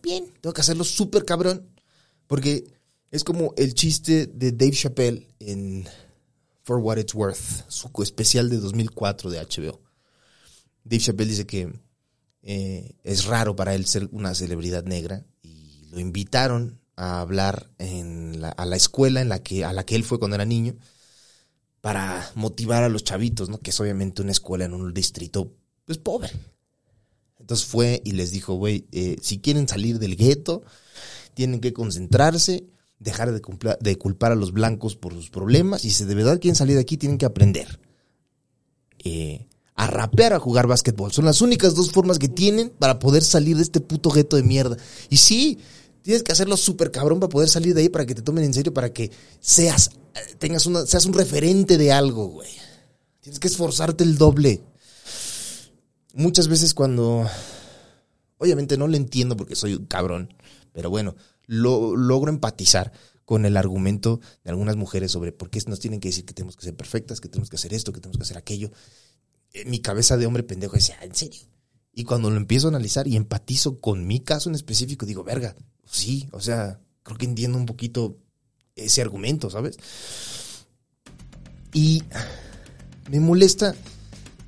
[0.02, 1.68] bien, tengo que hacerlo súper cabrón.
[2.26, 2.72] Porque
[3.10, 5.86] es como el chiste de Dave Chappelle en
[6.62, 9.80] For What It's Worth, su especial de 2004 de HBO.
[10.84, 11.72] Dave Chappelle dice que
[12.42, 18.42] eh, es raro para él ser una celebridad negra y lo invitaron a hablar en
[18.44, 20.76] a la escuela en la que, a la que él fue cuando era niño
[21.80, 23.58] para motivar a los chavitos, ¿no?
[23.60, 25.54] que es obviamente una escuela en un distrito
[25.86, 26.30] pues, pobre.
[27.38, 30.62] Entonces fue y les dijo, güey, eh, si quieren salir del gueto,
[31.34, 32.64] tienen que concentrarse
[33.00, 36.76] dejar de, culpar a los blancos por sus problemas y si de verdad quieren salir
[36.76, 37.80] de aquí tienen que aprender
[39.02, 41.10] eh, a rapear, a jugar básquetbol.
[41.10, 44.42] Son las únicas dos formas que tienen para poder salir de este puto gueto de
[44.42, 44.76] mierda.
[45.08, 45.58] Y sí,
[46.02, 48.52] tienes que hacerlo súper cabrón para poder salir de ahí, para que te tomen en
[48.52, 49.92] serio, para que seas,
[50.38, 52.50] tengas una, seas un referente de algo, güey.
[53.22, 54.62] Tienes que esforzarte el doble.
[56.12, 57.26] Muchas veces cuando...
[58.40, 60.32] Obviamente no lo entiendo porque soy un cabrón,
[60.72, 61.14] pero bueno,
[61.46, 62.90] lo, logro empatizar
[63.26, 66.56] con el argumento de algunas mujeres sobre por qué nos tienen que decir que tenemos
[66.56, 68.72] que ser perfectas, que tenemos que hacer esto, que tenemos que hacer aquello.
[69.52, 71.42] En mi cabeza de hombre pendejo decía, ¿en serio?
[71.92, 75.54] Y cuando lo empiezo a analizar y empatizo con mi caso en específico, digo, verga,
[75.84, 78.16] sí, o sea, creo que entiendo un poquito
[78.74, 79.76] ese argumento, ¿sabes?
[81.74, 82.02] Y
[83.10, 83.74] me molesta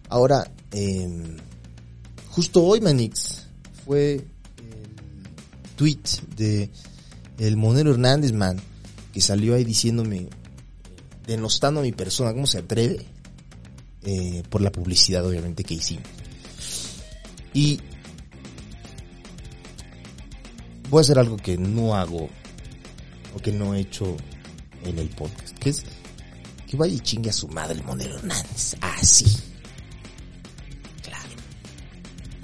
[0.08, 1.36] ahora, eh,
[2.30, 3.41] justo hoy, Manix,
[3.84, 6.02] fue el tweet
[6.36, 6.70] de
[7.38, 8.60] el Monero Hernández, man,
[9.12, 10.28] que salió ahí diciéndome,
[11.26, 13.04] denostando a mi persona, ¿cómo se atreve?
[14.04, 16.04] Eh, por la publicidad, obviamente, que hicimos.
[17.54, 17.80] Y
[20.88, 22.28] voy a hacer algo que no hago
[23.34, 24.16] o que no he hecho
[24.84, 25.84] en el podcast, que es
[26.66, 28.76] que vaya y chingue a su madre el Monero Hernández.
[28.80, 29.24] Así.
[29.24, 29.51] claro.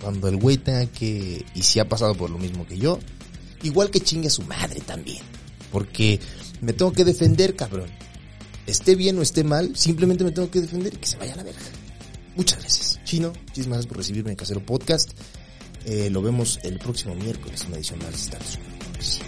[0.09, 2.99] Cuando el güey tenga que, y si ha pasado por lo mismo que yo,
[3.63, 5.23] igual que chingue a su madre también.
[5.71, 6.19] Porque
[6.63, 7.91] me tengo que defender, cabrón.
[8.67, 11.37] Esté bien o esté mal, simplemente me tengo que defender y que se vaya a
[11.37, 11.61] la verga.
[12.37, 12.99] Muchas gracias.
[13.05, 15.11] Chino, muchísimas por recibirme en Casero Podcast.
[15.85, 19.21] Eh, lo vemos el próximo miércoles una edición más de Estados Unidos.